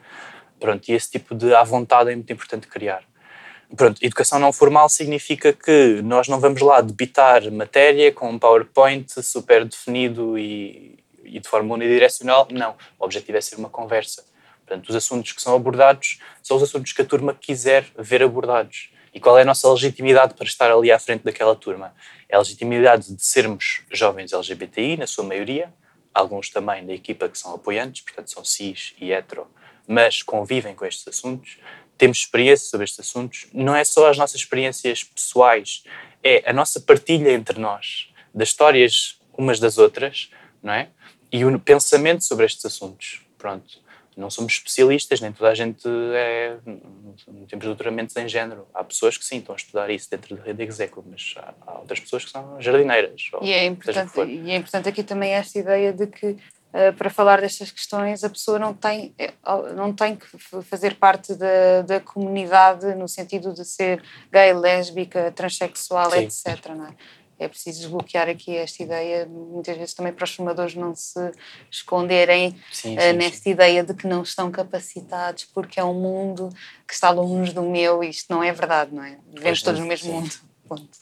Pronto, 0.60 0.90
e 0.90 0.94
esse 0.94 1.10
tipo 1.12 1.34
de 1.34 1.54
à 1.54 1.64
vontade 1.64 2.12
é 2.12 2.16
muito 2.16 2.32
importante 2.32 2.68
criar. 2.68 3.04
Pronto, 3.76 4.04
educação 4.04 4.40
não 4.40 4.52
formal 4.52 4.90
significa 4.90 5.54
que 5.54 6.02
nós 6.02 6.28
não 6.28 6.40
vamos 6.40 6.60
lá 6.62 6.82
debitar 6.82 7.52
matéria 7.52 8.12
com 8.12 8.30
um 8.30 8.40
PowerPoint 8.40 9.22
super 9.22 9.64
definido 9.64 10.38
e, 10.38 10.98
e 11.24 11.40
de 11.40 11.48
forma 11.48 11.76
unidirecional. 11.76 12.48
Não, 12.52 12.76
o 12.98 13.06
objetivo 13.06 13.38
é 13.38 13.42
ser 13.42 13.56
uma 13.56 13.70
conversa. 13.70 14.26
Portanto, 14.66 14.90
os 14.90 14.96
assuntos 14.96 15.32
que 15.32 15.42
são 15.42 15.56
abordados 15.56 16.20
são 16.42 16.58
os 16.58 16.64
assuntos 16.64 16.94
que 16.94 17.02
a 17.02 17.06
turma 17.06 17.34
quiser 17.34 17.86
ver 17.98 18.24
abordados. 18.24 18.90
E 19.14 19.20
qual 19.20 19.38
é 19.38 19.42
a 19.44 19.46
nossa 19.46 19.72
legitimidade 19.72 20.34
para 20.34 20.46
estar 20.46 20.72
ali 20.72 20.92
à 20.92 21.00
frente 21.00 21.24
daquela 21.24 21.56
turma? 21.56 21.94
É 22.28 22.36
a 22.36 22.40
legitimidade 22.40 23.14
de 23.14 23.24
sermos 23.24 23.82
jovens 23.92 24.34
LGBTI, 24.34 24.98
na 24.98 25.08
sua 25.08 25.24
maioria, 25.24 25.74
alguns 26.14 26.50
também 26.50 26.86
da 26.86 26.94
equipa 26.94 27.30
que 27.30 27.38
são 27.38 27.54
apoiantes, 27.54 28.02
portanto 28.02 28.32
são 28.32 28.44
cis 28.44 28.94
e 29.00 29.12
hetero, 29.12 29.48
mas 29.90 30.22
convivem 30.22 30.76
com 30.76 30.86
estes 30.86 31.08
assuntos, 31.08 31.58
temos 31.98 32.20
experiência 32.20 32.70
sobre 32.70 32.84
estes 32.84 33.00
assuntos. 33.00 33.48
Não 33.52 33.76
é 33.76 33.84
só 33.84 34.08
as 34.08 34.20
nossas 34.20 34.40
experiências 34.40 35.04
pessoais, 35.04 35.84
é 36.24 36.48
a 36.48 36.54
nossa 36.54 36.80
partilha 36.80 37.32
entre 37.32 37.60
nós, 37.60 38.14
das 38.32 38.50
histórias 38.50 39.20
umas 39.36 39.60
das 39.60 39.80
outras, 39.80 40.30
não 40.62 40.74
é? 40.74 40.90
E 41.32 41.44
o 41.44 41.60
pensamento 41.60 42.24
sobre 42.24 42.46
estes 42.46 42.64
assuntos. 42.66 43.22
Pronto. 43.38 43.80
Não 44.16 44.30
somos 44.30 44.54
especialistas, 44.54 45.22
nem 45.22 45.32
toda 45.32 45.50
a 45.50 45.56
gente 45.56 45.88
é. 45.88 46.58
Não 47.26 47.46
temos 47.48 47.66
doutoramentos 47.66 48.16
em 48.18 48.28
género. 48.28 48.68
Há 48.74 48.84
pessoas 48.84 49.18
que 49.18 49.24
sim, 49.24 49.38
estão 49.38 49.56
a 49.56 49.56
estudar 49.56 49.90
isso 49.90 50.12
dentro 50.12 50.36
da 50.36 50.44
rede 50.44 50.62
execo, 50.62 51.04
mas 51.10 51.36
há, 51.38 51.54
há 51.66 51.80
outras 51.80 52.02
pessoas 52.02 52.26
que 52.26 52.32
são 52.32 52.62
jardineiras. 52.62 53.30
ou 53.32 53.42
E 53.42 53.54
é 53.54 53.66
importante, 53.66 54.20
e 54.20 54.52
é 54.52 54.56
importante 54.58 54.90
aqui 54.90 55.04
também 55.04 55.32
esta 55.32 55.58
ideia 55.58 55.94
de 55.94 56.06
que 56.06 56.36
para 56.98 57.10
falar 57.10 57.42
destas 57.42 57.72
questões 57.72 58.24
a 58.24 58.30
pessoa 58.30 58.60
não 58.60 58.74
tem, 58.74 59.14
eh, 59.18 59.34
não 59.76 59.92
tem 59.92 60.16
que 60.16 60.26
fazer 60.64 60.96
parte 60.96 61.34
da, 61.34 61.82
da 61.86 62.00
comunidade 62.00 62.94
no 62.96 63.08
sentido 63.08 63.54
de 63.54 63.66
ser 63.66 64.04
gay, 64.32 64.54
lésbica, 64.54 65.32
transexual, 65.32 66.12
Sim. 66.12 66.20
etc. 66.20 66.68
Não 66.76 66.86
é? 66.86 66.94
é 67.40 67.48
preciso 67.48 67.80
desbloquear 67.80 68.28
aqui 68.28 68.56
esta 68.58 68.84
ideia, 68.84 69.26
muitas 69.26 69.78
vezes 69.78 69.94
também 69.94 70.12
para 70.12 70.26
os 70.26 70.36
formadores 70.36 70.76
não 70.76 70.94
se 70.94 71.32
esconderem 71.72 72.56
Sim, 72.72 72.98
eh, 72.98 73.12
sim, 73.12 73.18
nesta 73.18 73.38
sim. 73.44 73.50
ideia 73.52 73.82
de 73.84 73.94
que 73.94 74.06
não 74.06 74.24
estão 74.24 74.52
capacitados 74.52 75.46
porque 75.46 75.80
é 75.80 75.84
um 75.84 75.94
mundo 75.94 76.50
que 76.86 76.94
está 76.94 77.10
longe 77.10 77.54
do 77.54 77.62
meu 77.64 78.04
e 78.04 78.10
isto 78.10 78.26
não 78.30 78.44
é 78.44 78.52
verdade, 78.52 78.94
não 78.94 79.04
é? 79.04 79.18
Vivemos 79.34 79.60
Hoje 79.60 79.64
todos 79.64 79.80
não- 79.80 79.86
no 79.86 79.90
mesmo 79.90 80.12
mundo. 80.14 80.49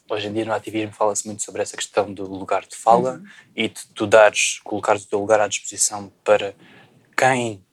Hoje 0.10 0.28
em 0.28 0.34
dia 0.34 0.46
no 0.46 0.54
ativismo 0.54 0.94
fala-se 0.94 1.26
muito 1.26 1.44
sobre 1.44 1.62
essa 1.62 1.76
questão 1.76 2.14
do 2.14 2.24
lugar 2.26 2.66
de 2.66 2.76
fala 2.76 3.14
Uhum. 3.14 3.26
e 3.56 3.68
de 3.70 3.88
tu 3.94 4.08
dares, 4.08 4.60
colocares 4.64 5.04
o 5.04 5.08
teu 5.10 5.20
lugar 5.20 5.40
à 5.40 5.48
disposição 5.48 6.12
para 6.24 6.56
quem 7.16 7.64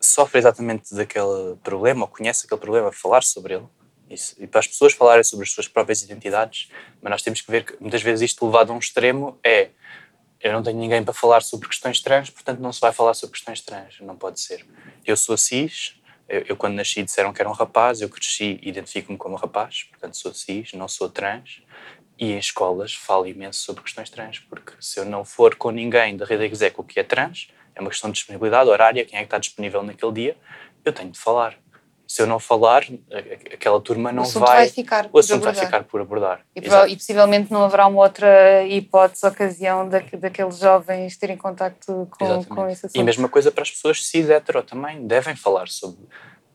sofre 0.00 0.38
exatamente 0.38 0.94
daquele 0.94 1.56
problema 1.62 2.02
ou 2.02 2.08
conhece 2.08 2.46
aquele 2.46 2.60
problema, 2.60 2.92
falar 2.92 3.22
sobre 3.22 3.54
ele. 3.54 3.66
Isso. 4.08 4.34
E 4.38 4.46
para 4.46 4.60
as 4.60 4.66
pessoas 4.66 4.94
falarem 4.94 5.22
sobre 5.22 5.44
as 5.44 5.52
suas 5.52 5.68
próprias 5.68 6.02
identidades, 6.02 6.70
mas 7.02 7.10
nós 7.10 7.22
temos 7.22 7.40
que 7.40 7.50
ver 7.50 7.64
que 7.64 7.76
muitas 7.80 8.02
vezes 8.02 8.30
isto 8.30 8.44
levado 8.46 8.72
a 8.72 8.74
um 8.74 8.78
extremo 8.78 9.38
é 9.44 9.70
eu 10.40 10.52
não 10.52 10.62
tenho 10.62 10.78
ninguém 10.78 11.02
para 11.02 11.12
falar 11.12 11.42
sobre 11.42 11.68
questões 11.68 12.00
trans, 12.00 12.30
portanto 12.30 12.60
não 12.60 12.72
se 12.72 12.80
vai 12.80 12.92
falar 12.92 13.12
sobre 13.14 13.34
questões 13.34 13.60
trans. 13.60 13.98
Não 14.00 14.16
pode 14.16 14.40
ser. 14.40 14.64
Eu 15.04 15.16
sou 15.16 15.36
cis, 15.36 15.96
eu, 16.28 16.44
eu 16.48 16.56
quando 16.56 16.74
nasci 16.74 17.02
disseram 17.02 17.32
que 17.32 17.40
era 17.40 17.48
um 17.48 17.52
rapaz, 17.52 18.00
eu 18.00 18.08
cresci 18.08 18.58
e 18.62 18.68
identifico-me 18.68 19.16
como 19.16 19.36
rapaz, 19.36 19.84
portanto 19.90 20.16
sou 20.16 20.34
cis, 20.34 20.72
não 20.74 20.88
sou 20.88 21.08
trans. 21.08 21.62
E 22.18 22.32
em 22.32 22.38
escolas 22.38 22.94
falo 22.94 23.26
imenso 23.26 23.60
sobre 23.60 23.82
questões 23.82 24.10
trans, 24.10 24.40
porque 24.40 24.72
se 24.80 24.98
eu 24.98 25.04
não 25.04 25.24
for 25.24 25.54
com 25.54 25.70
ninguém 25.70 26.16
da 26.16 26.26
rede 26.26 26.44
execo 26.46 26.82
que 26.82 26.98
é 26.98 27.04
trans, 27.04 27.48
é 27.76 27.80
uma 27.80 27.90
questão 27.90 28.10
de 28.10 28.14
disponibilidade 28.14 28.68
horária, 28.68 29.04
quem 29.04 29.16
é 29.16 29.22
que 29.22 29.26
está 29.26 29.38
disponível 29.38 29.82
naquele 29.84 30.12
dia, 30.12 30.36
eu 30.84 30.92
tenho 30.92 31.10
de 31.10 31.18
falar. 31.18 31.54
Se 32.08 32.22
eu 32.22 32.26
não 32.26 32.38
falar, 32.38 32.84
aquela 33.52 33.78
turma 33.82 34.10
não 34.10 34.22
assunto 34.22 34.46
vai, 34.46 34.66
ficar 34.70 35.10
o 35.12 35.18
assunto 35.18 35.42
vai 35.42 35.52
ficar 35.52 35.84
por 35.84 36.00
abordar. 36.00 36.40
E, 36.56 36.60
e 36.60 36.96
possivelmente 36.96 37.52
não 37.52 37.64
haverá 37.64 37.86
uma 37.86 38.00
outra 38.00 38.64
hipótese, 38.66 39.26
ocasião 39.26 39.86
da, 39.86 39.98
daqueles 39.98 40.58
jovens 40.58 41.18
terem 41.18 41.36
contacto 41.36 42.08
com, 42.10 42.24
Exatamente. 42.24 42.48
com 42.48 42.68
esse 42.68 42.86
assunto. 42.86 42.96
E 42.96 43.00
a 43.00 43.04
mesma 43.04 43.28
coisa 43.28 43.52
para 43.52 43.62
as 43.62 43.70
pessoas 43.70 44.06
cis 44.06 44.30
hetero 44.30 44.62
também. 44.62 45.06
Devem 45.06 45.36
falar 45.36 45.68
sobre 45.68 46.06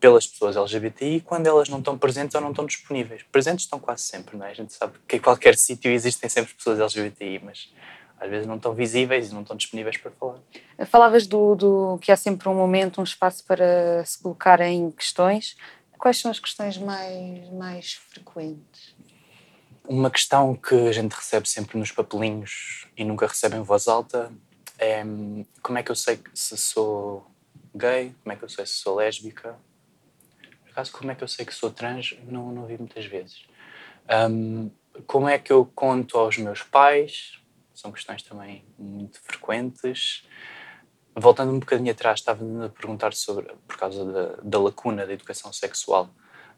pelas 0.04 0.26
pessoas 0.26 0.56
LGBTI 0.56 1.20
quando 1.20 1.46
elas 1.46 1.68
não 1.68 1.78
estão 1.78 1.96
presentes 1.96 2.34
ou 2.34 2.40
não 2.40 2.50
estão 2.50 2.66
disponíveis. 2.66 3.22
Presentes 3.30 3.64
estão 3.64 3.78
quase 3.78 4.02
sempre, 4.02 4.36
não 4.36 4.44
é? 4.44 4.50
A 4.50 4.54
gente 4.54 4.72
sabe 4.72 4.94
que 5.06 5.16
em 5.16 5.20
qualquer 5.20 5.54
sítio 5.56 5.90
existem 5.90 6.28
sempre 6.28 6.52
pessoas 6.52 6.80
LGBTI, 6.80 7.40
mas 7.44 7.72
às 8.20 8.30
vezes 8.30 8.46
não 8.46 8.56
estão 8.56 8.72
visíveis 8.72 9.30
e 9.30 9.34
não 9.34 9.42
estão 9.42 9.56
disponíveis 9.56 9.96
para 9.96 10.10
falar. 10.10 10.38
Falavas 10.86 11.26
do, 11.26 11.54
do 11.54 11.98
que 12.00 12.10
há 12.10 12.16
sempre 12.16 12.48
um 12.48 12.54
momento, 12.54 13.00
um 13.00 13.04
espaço 13.04 13.44
para 13.44 14.04
se 14.04 14.22
colocarem 14.22 14.90
questões. 14.92 15.56
Quais 15.98 16.18
são 16.18 16.30
as 16.30 16.38
questões 16.38 16.78
mais, 16.78 17.50
mais 17.50 17.94
frequentes? 17.94 18.94
Uma 19.86 20.10
questão 20.10 20.54
que 20.54 20.74
a 20.74 20.92
gente 20.92 21.12
recebe 21.12 21.48
sempre 21.48 21.78
nos 21.78 21.92
papelinhos 21.92 22.86
e 22.96 23.04
nunca 23.04 23.26
recebe 23.26 23.56
em 23.56 23.62
voz 23.62 23.88
alta 23.88 24.32
é 24.78 25.02
como 25.62 25.78
é 25.78 25.82
que 25.82 25.90
eu 25.90 25.96
sei 25.96 26.18
se 26.32 26.56
sou 26.56 27.26
gay, 27.74 28.14
como 28.22 28.32
é 28.32 28.36
que 28.36 28.44
eu 28.44 28.48
sei 28.48 28.66
se 28.66 28.74
sou 28.74 28.96
lésbica. 28.96 29.56
Por 30.62 30.70
acaso, 30.70 30.92
como 30.92 31.10
é 31.10 31.14
que 31.14 31.22
eu 31.22 31.28
sei 31.28 31.44
que 31.44 31.54
sou 31.54 31.70
trans, 31.70 32.16
não, 32.26 32.50
não 32.50 32.66
vi 32.66 32.76
muitas 32.78 33.04
vezes. 33.04 33.46
Um, 34.30 34.70
como 35.06 35.28
é 35.28 35.38
que 35.38 35.52
eu 35.52 35.64
conto 35.74 36.18
aos 36.18 36.36
meus 36.38 36.62
pais? 36.62 37.38
São 37.74 37.92
questões 37.92 38.22
também 38.22 38.64
muito 38.78 39.20
frequentes. 39.20 40.26
Voltando 41.14 41.52
um 41.52 41.58
bocadinho 41.58 41.90
atrás, 41.90 42.20
estava 42.20 42.66
a 42.66 42.68
perguntar 42.68 43.12
sobre, 43.14 43.46
por 43.66 43.76
causa 43.76 44.04
da, 44.04 44.36
da 44.42 44.58
lacuna 44.60 45.06
da 45.06 45.12
educação 45.12 45.52
sexual. 45.52 46.08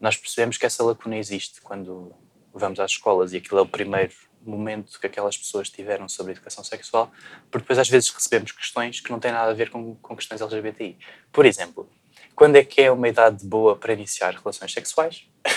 Nós 0.00 0.16
percebemos 0.16 0.58
que 0.58 0.66
essa 0.66 0.84
lacuna 0.84 1.16
existe 1.16 1.60
quando 1.60 2.14
vamos 2.52 2.80
às 2.80 2.92
escolas 2.92 3.32
e 3.32 3.38
aquilo 3.38 3.58
é 3.58 3.62
o 3.62 3.66
primeiro 3.66 4.12
momento 4.42 4.98
que 5.00 5.06
aquelas 5.06 5.36
pessoas 5.36 5.68
tiveram 5.68 6.08
sobre 6.08 6.32
educação 6.32 6.62
sexual, 6.62 7.10
porque 7.50 7.64
depois 7.64 7.78
às 7.78 7.88
vezes 7.88 8.08
recebemos 8.10 8.52
questões 8.52 9.00
que 9.00 9.10
não 9.10 9.18
têm 9.18 9.32
nada 9.32 9.50
a 9.50 9.54
ver 9.54 9.70
com, 9.70 9.96
com 9.96 10.16
questões 10.16 10.40
LGBTI. 10.40 10.98
Por 11.32 11.44
exemplo, 11.44 11.88
quando 12.34 12.56
é 12.56 12.64
que 12.64 12.80
é 12.80 12.90
uma 12.90 13.08
idade 13.08 13.44
boa 13.44 13.76
para 13.76 13.92
iniciar 13.92 14.34
relações 14.34 14.72
sexuais? 14.72 15.26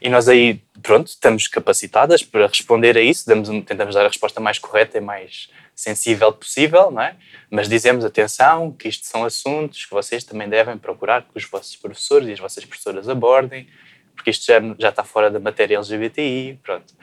e 0.00 0.08
nós 0.08 0.28
aí, 0.28 0.60
pronto, 0.82 1.08
estamos 1.08 1.48
capacitadas 1.48 2.22
para 2.22 2.46
responder 2.46 2.96
a 2.96 3.00
isso, 3.00 3.26
damos, 3.26 3.48
tentamos 3.64 3.94
dar 3.94 4.04
a 4.04 4.08
resposta 4.08 4.40
mais 4.40 4.58
correta 4.58 4.98
e 4.98 5.00
mais 5.00 5.48
sensível 5.74 6.32
possível, 6.32 6.90
não 6.90 7.02
é? 7.02 7.16
Mas 7.50 7.68
dizemos, 7.68 8.04
atenção, 8.04 8.70
que 8.72 8.88
isto 8.88 9.06
são 9.06 9.24
assuntos 9.24 9.84
que 9.84 9.92
vocês 9.92 10.24
também 10.24 10.48
devem 10.48 10.78
procurar 10.78 11.22
que 11.22 11.36
os 11.36 11.44
vossos 11.44 11.76
professores 11.76 12.28
e 12.28 12.32
as 12.32 12.38
vossas 12.38 12.64
professoras 12.64 13.08
abordem, 13.08 13.68
porque 14.14 14.30
isto 14.30 14.46
já, 14.46 14.60
já 14.78 14.90
está 14.90 15.02
fora 15.02 15.30
da 15.30 15.40
matéria 15.40 15.76
LGBTI, 15.76 16.60
pronto 16.62 16.94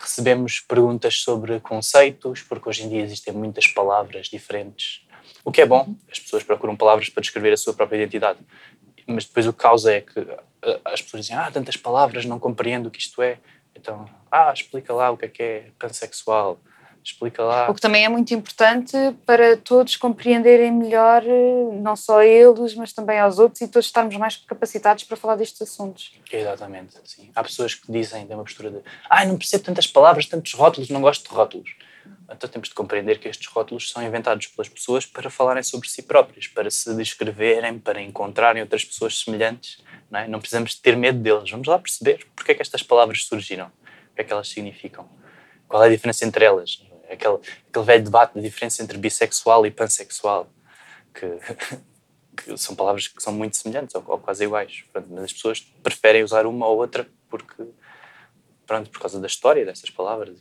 recebemos 0.00 0.60
perguntas 0.60 1.20
sobre 1.20 1.60
conceitos, 1.60 2.42
porque 2.42 2.68
hoje 2.68 2.84
em 2.84 2.88
dia 2.88 3.02
existem 3.02 3.34
muitas 3.34 3.66
palavras 3.66 4.28
diferentes. 4.28 5.06
O 5.44 5.52
que 5.52 5.60
é 5.60 5.66
bom, 5.66 5.94
as 6.10 6.18
pessoas 6.18 6.42
procuram 6.42 6.74
palavras 6.74 7.10
para 7.10 7.20
descrever 7.20 7.52
a 7.52 7.56
sua 7.56 7.74
própria 7.74 7.98
identidade. 7.98 8.38
Mas 9.06 9.26
depois 9.26 9.46
o 9.46 9.52
que 9.52 9.58
causa 9.58 9.92
é 9.92 10.00
que 10.00 10.26
as 10.84 11.02
pessoas 11.02 11.24
dizem: 11.24 11.36
Ah, 11.36 11.50
tantas 11.50 11.76
palavras, 11.76 12.24
não 12.24 12.38
compreendo 12.38 12.86
o 12.86 12.90
que 12.90 13.00
isto 13.00 13.22
é. 13.22 13.38
Então, 13.74 14.08
ah, 14.30 14.52
explica 14.52 14.92
lá 14.92 15.10
o 15.10 15.16
que 15.16 15.24
é 15.24 15.28
que 15.28 15.42
é 15.42 15.70
pansexual 15.78 16.58
Explica 17.02 17.42
lá. 17.42 17.70
O 17.70 17.74
que 17.74 17.80
também 17.80 18.04
é 18.04 18.08
muito 18.08 18.32
importante 18.34 18.94
para 19.24 19.56
todos 19.56 19.96
compreenderem 19.96 20.70
melhor, 20.70 21.22
eh, 21.24 21.80
não 21.80 21.96
só 21.96 22.22
eles, 22.22 22.74
mas 22.74 22.92
também 22.92 23.18
aos 23.18 23.38
outros 23.38 23.60
e 23.62 23.68
todos 23.68 23.86
estarmos 23.86 24.14
mais 24.16 24.36
capacitados 24.36 25.04
para 25.04 25.16
falar 25.16 25.36
destes 25.36 25.62
assuntos. 25.62 26.12
Exatamente, 26.30 26.96
sim. 27.04 27.30
Há 27.34 27.42
pessoas 27.42 27.74
que 27.74 27.90
dizem, 27.90 28.26
têm 28.26 28.36
uma 28.36 28.44
postura 28.44 28.70
de 28.70 28.78
ah, 29.08 29.24
não 29.24 29.38
percebo 29.38 29.64
tantas 29.64 29.86
palavras, 29.86 30.26
tantos 30.26 30.52
rótulos, 30.52 30.90
não 30.90 31.00
gosto 31.00 31.28
de 31.28 31.34
rótulos. 31.34 31.74
Então 32.30 32.48
temos 32.48 32.68
de 32.68 32.74
compreender 32.74 33.18
que 33.18 33.28
estes 33.28 33.46
rótulos 33.48 33.90
são 33.90 34.02
inventados 34.02 34.46
pelas 34.48 34.68
pessoas 34.68 35.06
para 35.06 35.30
falarem 35.30 35.62
sobre 35.62 35.88
si 35.88 36.02
próprios, 36.02 36.46
para 36.48 36.70
se 36.70 36.94
descreverem, 36.94 37.78
para 37.78 38.00
encontrarem 38.00 38.62
outras 38.62 38.84
pessoas 38.84 39.18
semelhantes. 39.18 39.78
Não, 40.10 40.18
é? 40.20 40.28
não 40.28 40.40
precisamos 40.40 40.74
ter 40.74 40.96
medo 40.96 41.18
deles. 41.18 41.50
Vamos 41.50 41.68
lá 41.68 41.78
perceber 41.78 42.26
porque 42.34 42.52
é 42.52 42.54
que 42.54 42.62
estas 42.62 42.82
palavras 42.82 43.24
surgiram, 43.24 43.66
o 44.12 44.14
que 44.14 44.22
é 44.22 44.24
que 44.24 44.32
elas 44.32 44.48
significam, 44.48 45.08
qual 45.68 45.82
é 45.84 45.86
a 45.86 45.90
diferença 45.90 46.24
entre 46.24 46.44
elas 46.44 46.80
aquele, 47.12 47.38
aquele 47.68 47.84
velho 47.84 48.04
debate 48.04 48.34
da 48.34 48.40
diferença 48.40 48.82
entre 48.82 48.96
bissexual 48.96 49.66
e 49.66 49.70
pansexual, 49.70 50.48
que, 51.12 51.26
que 52.36 52.56
são 52.56 52.74
palavras 52.74 53.08
que 53.08 53.22
são 53.22 53.32
muito 53.32 53.56
semelhantes 53.56 53.94
ou, 53.94 54.04
ou 54.06 54.18
quase 54.18 54.44
iguais. 54.44 54.84
Pronto, 54.92 55.08
mas 55.10 55.24
as 55.24 55.32
pessoas 55.32 55.60
preferem 55.82 56.22
usar 56.22 56.46
uma 56.46 56.66
ou 56.66 56.78
outra 56.78 57.06
porque, 57.28 57.64
pronto, 58.66 58.90
por 58.90 59.00
causa 59.00 59.20
da 59.20 59.26
história 59.26 59.64
dessas 59.64 59.90
palavras. 59.90 60.38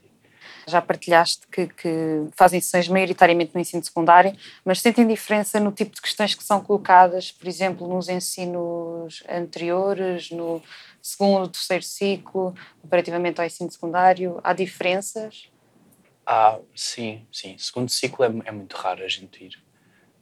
Já 0.67 0.81
partilhaste 0.81 1.47
que, 1.47 1.67
que, 1.67 2.27
fazem 2.35 2.59
sessões 2.61 2.87
maioritariamente 2.87 3.51
no 3.53 3.61
ensino 3.61 3.83
secundário, 3.83 4.35
mas 4.63 4.81
sentem 4.81 5.07
diferença 5.07 5.59
no 5.59 5.71
tipo 5.71 5.95
de 5.95 6.01
questões 6.01 6.35
que 6.35 6.43
são 6.43 6.61
colocadas, 6.61 7.31
por 7.31 7.47
exemplo, 7.47 7.87
nos 7.87 8.09
ensinos 8.09 9.23
anteriores, 9.29 10.31
no 10.31 10.61
segundo, 11.01 11.49
terceiro 11.49 11.83
ciclo, 11.83 12.53
comparativamente 12.81 13.39
ao 13.39 13.47
ensino 13.47 13.71
secundário? 13.71 14.39
Há 14.43 14.53
diferenças? 14.53 15.49
Ah, 16.25 16.59
sim, 16.75 17.25
sim. 17.31 17.57
Segundo 17.57 17.89
ciclo 17.89 18.23
é, 18.23 18.27
é 18.45 18.51
muito 18.51 18.75
raro 18.75 19.03
a 19.03 19.07
gente 19.07 19.43
ir. 19.43 19.59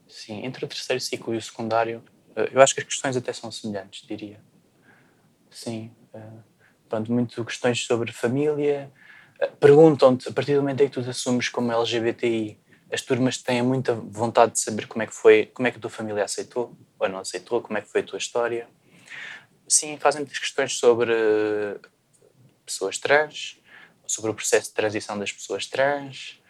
Sim, 0.08 0.46
entre 0.46 0.64
o 0.64 0.68
terceiro 0.68 1.02
ciclo 1.02 1.34
e 1.34 1.38
o 1.38 1.42
secundário, 1.42 2.02
eh, 2.36 2.50
eu 2.54 2.62
acho 2.62 2.74
que 2.74 2.80
as 2.80 2.88
questões 2.88 3.18
até 3.18 3.34
são 3.34 3.52
semelhantes, 3.52 4.08
diria. 4.08 4.40
Sim. 5.50 5.92
Uh, 6.14 6.42
pronto, 6.88 7.12
muito 7.12 7.44
questões 7.44 7.86
sobre 7.86 8.12
família. 8.14 8.92
Perguntam-te, 9.60 10.30
a 10.30 10.32
partir 10.32 10.56
do 10.56 10.62
momento 10.62 10.82
em 10.82 10.88
que 10.88 10.94
tu 10.94 11.04
te 11.04 11.10
assumes 11.10 11.48
como 11.50 11.72
LGBTI, 11.72 12.60
as 12.92 13.02
turmas 13.02 13.38
têm 13.38 13.62
muita 13.62 13.94
vontade 13.94 14.54
de 14.54 14.60
saber 14.60 14.88
como 14.88 15.04
é 15.04 15.08
que 15.08 15.14
foi, 15.14 15.46
como 15.54 15.68
é 15.68 15.72
que 15.72 15.78
a 15.78 15.82
tua 15.82 15.90
família 15.90 16.24
aceitou 16.24 16.76
ou 16.98 17.10
não 17.10 17.20
aceitou, 17.20 17.62
como 17.62 17.78
é 17.78 17.82
que 17.82 17.88
foi 17.88 18.02
a 18.02 18.04
tua 18.04 18.18
história. 18.18 18.68
Sim, 19.68 19.98
fazem 19.98 20.22
muitas 20.22 20.40
questões 20.40 20.78
sobre 20.78 21.14
pessoas 22.66 22.98
trans, 22.98 23.60
sobre 24.08 24.32
o 24.32 24.34
processo 24.34 24.70
de 24.70 24.74
transição 24.74 25.20
das 25.20 25.32
pessoas 25.32 25.68
trans. 25.68 26.42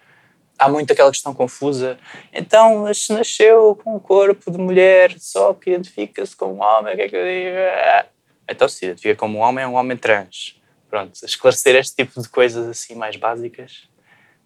Há 0.57 0.69
muito 0.69 0.93
aquela 0.93 1.11
questão 1.11 1.33
confusa. 1.33 1.99
Então, 2.31 2.83
mas 2.83 3.05
se 3.05 3.13
nasceu 3.13 3.75
com 3.83 3.95
um 3.95 3.99
corpo 3.99 4.49
de 4.49 4.57
mulher, 4.57 5.15
só 5.19 5.53
que 5.53 5.71
identifica-se 5.71 6.35
como 6.35 6.63
homem, 6.63 6.93
o 6.93 6.97
que 6.97 7.03
é 7.03 7.09
que 7.09 7.15
eu 7.15 7.25
digo? 7.25 8.09
Então, 8.49 8.67
se 8.69 8.85
identifica 8.85 9.15
como 9.15 9.39
homem, 9.39 9.65
é 9.65 9.67
um 9.67 9.75
homem 9.75 9.97
trans. 9.97 10.59
Pronto, 10.89 11.25
esclarecer 11.25 11.75
este 11.75 11.95
tipo 11.95 12.21
de 12.21 12.29
coisas 12.29 12.67
assim 12.67 12.95
mais 12.95 13.15
básicas, 13.15 13.89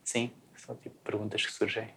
sim, 0.04 0.32
são 0.56 0.76
tipo 0.76 0.96
perguntas 1.04 1.46
que 1.46 1.52
surgem. 1.52 1.94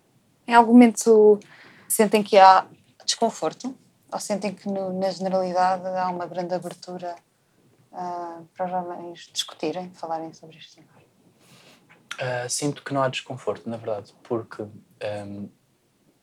Em 0.46 0.54
algum 0.54 0.72
momento 0.72 1.40
sentem 1.88 2.22
que 2.22 2.36
há 2.36 2.66
desconforto? 3.04 3.76
Ou 4.12 4.20
sentem 4.20 4.54
que 4.54 4.68
no, 4.68 4.98
na 4.98 5.10
generalidade 5.10 5.86
há 5.86 6.08
uma 6.08 6.26
grande 6.26 6.54
abertura 6.54 7.16
uh, 7.90 8.46
para 8.56 8.66
os 8.66 8.70
jovens 8.70 9.30
discutirem, 9.32 9.90
falarem 9.92 10.32
sobre 10.32 10.58
este 10.58 10.76
tema? 10.76 10.88
Uh, 12.14 12.48
sinto 12.48 12.82
que 12.84 12.94
não 12.94 13.02
há 13.02 13.08
desconforto, 13.08 13.68
na 13.68 13.76
verdade, 13.76 14.14
porque 14.22 14.62
um, 14.62 15.48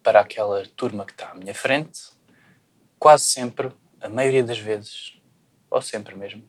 para 0.01 0.21
aquela 0.21 0.65
turma 0.75 1.05
que 1.05 1.11
está 1.11 1.31
à 1.31 1.35
minha 1.35 1.53
frente, 1.53 1.99
quase 2.97 3.25
sempre, 3.25 3.71
a 3.99 4.07
maioria 4.07 4.43
das 4.43 4.57
vezes, 4.59 5.21
ou 5.69 5.81
sempre 5.81 6.15
mesmo, 6.15 6.43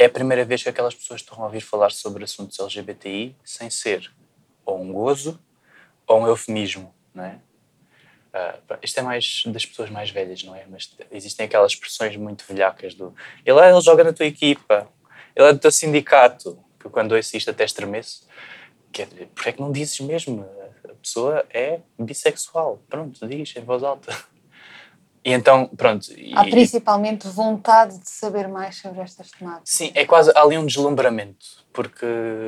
é 0.00 0.06
a 0.06 0.10
primeira 0.10 0.46
vez 0.46 0.62
que 0.62 0.68
aquelas 0.70 0.94
pessoas 0.94 1.20
estão 1.20 1.42
a 1.42 1.44
ouvir 1.44 1.60
falar 1.60 1.92
sobre 1.92 2.24
assuntos 2.24 2.58
LGBTI 2.58 3.36
sem 3.44 3.68
ser 3.68 4.10
ou 4.64 4.80
um 4.80 4.90
gozo 4.90 5.38
ou 6.06 6.22
um 6.22 6.26
eufemismo, 6.26 6.94
não 7.14 7.22
é? 7.22 7.38
Uh, 8.32 8.78
isto 8.82 8.98
é 8.98 9.02
mais 9.02 9.42
das 9.44 9.66
pessoas 9.66 9.90
mais 9.90 10.08
velhas, 10.08 10.42
não 10.42 10.54
é? 10.54 10.64
Mas 10.70 10.96
existem 11.12 11.44
aquelas 11.44 11.72
expressões 11.72 12.16
muito 12.16 12.46
velhacas 12.48 12.94
do 12.94 13.14
ele, 13.44 13.60
ele 13.60 13.80
joga 13.82 14.02
na 14.02 14.14
tua 14.14 14.24
equipa, 14.24 14.88
ele 15.36 15.48
é 15.48 15.52
do 15.52 15.58
teu 15.58 15.70
sindicato, 15.70 16.58
que 16.78 16.88
quando 16.88 17.12
ouço 17.12 17.36
isto 17.36 17.50
até 17.50 17.66
estremeço. 17.66 18.26
Quer 18.90 19.06
dizer, 19.06 19.28
porque 19.34 19.50
é 19.50 19.52
que 19.52 19.60
não 19.60 19.70
dizes 19.70 20.00
mesmo? 20.00 20.48
A 20.82 20.94
pessoa 20.94 21.44
é 21.50 21.80
bissexual. 21.98 22.82
Pronto, 22.88 23.28
diz 23.28 23.54
em 23.54 23.60
voz 23.60 23.82
alta. 23.82 24.16
E 25.22 25.32
então, 25.32 25.66
pronto. 25.76 26.06
Há 26.34 26.44
principalmente 26.44 27.28
vontade 27.28 27.98
de 27.98 28.08
saber 28.08 28.48
mais 28.48 28.76
sobre 28.76 29.00
estas 29.00 29.30
temáticas. 29.30 29.68
Sim, 29.68 29.92
é 29.94 30.06
quase 30.06 30.32
ali 30.34 30.56
um 30.56 30.64
deslumbramento, 30.64 31.44
porque 31.74 32.06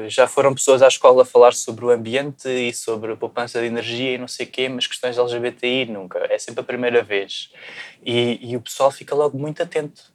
já 0.08 0.26
foram 0.26 0.54
pessoas 0.54 0.80
à 0.80 0.88
escola 0.88 1.22
a 1.22 1.24
falar 1.26 1.52
sobre 1.52 1.84
o 1.84 1.90
ambiente 1.90 2.48
e 2.48 2.72
sobre 2.72 3.12
a 3.12 3.16
poupança 3.16 3.60
de 3.60 3.66
energia 3.66 4.14
e 4.14 4.18
não 4.18 4.28
sei 4.28 4.46
o 4.46 4.48
quê, 4.48 4.70
mas 4.70 4.86
questões 4.86 5.18
LGBTI 5.18 5.86
nunca. 5.86 6.18
É 6.30 6.38
sempre 6.38 6.62
a 6.62 6.64
primeira 6.64 7.02
vez. 7.02 7.50
E, 8.02 8.38
e 8.40 8.56
o 8.56 8.60
pessoal 8.60 8.90
fica 8.90 9.14
logo 9.14 9.38
muito 9.38 9.62
atento. 9.62 10.10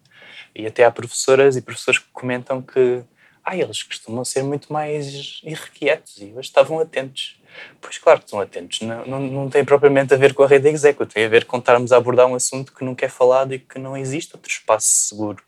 E 0.55 0.65
até 0.65 0.83
há 0.83 0.89
professoras 0.89 1.55
e 1.55 1.61
professores 1.61 1.99
que 1.99 2.09
comentam 2.11 2.59
que 2.59 3.03
ah, 3.45 3.55
eles 3.55 3.83
costumam 3.83 4.25
ser 4.25 4.43
muito 4.43 4.73
mais 4.73 5.39
irrequietos 5.43 6.17
e 6.17 6.33
hoje 6.33 6.49
estavam 6.49 6.79
atentos. 6.79 7.36
Pois 7.81 7.97
claro 7.97 8.19
que 8.19 8.25
estão 8.25 8.39
atentos, 8.39 8.81
não, 8.81 9.05
não, 9.05 9.19
não 9.19 9.49
tem 9.49 9.63
propriamente 9.63 10.13
a 10.13 10.17
ver 10.17 10.33
com 10.33 10.43
a 10.43 10.47
rede 10.47 10.69
execo, 10.69 11.05
tem 11.05 11.25
a 11.25 11.29
ver 11.29 11.45
com 11.45 11.57
estarmos 11.57 11.91
a 11.91 11.97
abordar 11.97 12.27
um 12.27 12.35
assunto 12.35 12.73
que 12.73 12.83
nunca 12.83 13.05
é 13.05 13.09
falado 13.09 13.53
e 13.53 13.59
que 13.59 13.79
não 13.79 13.95
existe 13.97 14.35
outro 14.35 14.51
espaço 14.51 14.87
seguro. 14.87 15.43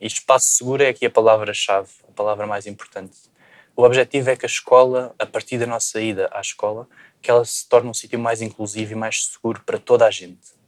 E 0.00 0.06
espaço 0.06 0.46
seguro 0.48 0.82
é 0.82 0.88
aqui 0.88 1.06
a 1.06 1.10
palavra-chave, 1.10 1.90
a 2.08 2.12
palavra 2.12 2.46
mais 2.46 2.66
importante. 2.66 3.16
O 3.74 3.82
objetivo 3.82 4.30
é 4.30 4.36
que 4.36 4.44
a 4.44 4.48
escola, 4.48 5.14
a 5.18 5.26
partir 5.26 5.58
da 5.58 5.66
nossa 5.66 6.00
ida 6.00 6.28
à 6.32 6.40
escola, 6.40 6.88
que 7.20 7.30
ela 7.30 7.44
se 7.44 7.68
torne 7.68 7.88
um 7.88 7.94
sítio 7.94 8.18
mais 8.18 8.42
inclusivo 8.42 8.92
e 8.92 8.96
mais 8.96 9.26
seguro 9.26 9.62
para 9.64 9.78
toda 9.78 10.06
a 10.06 10.10
gente. 10.10 10.58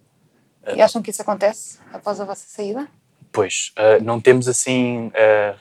E 0.76 0.82
acham 0.82 1.02
que 1.02 1.10
isso 1.10 1.22
acontece 1.22 1.78
após 1.92 2.20
a 2.20 2.24
vossa 2.24 2.46
saída? 2.46 2.88
Pois, 3.32 3.72
uh, 3.78 4.02
não 4.02 4.20
temos 4.20 4.48
assim 4.48 5.08
uh, 5.08 5.58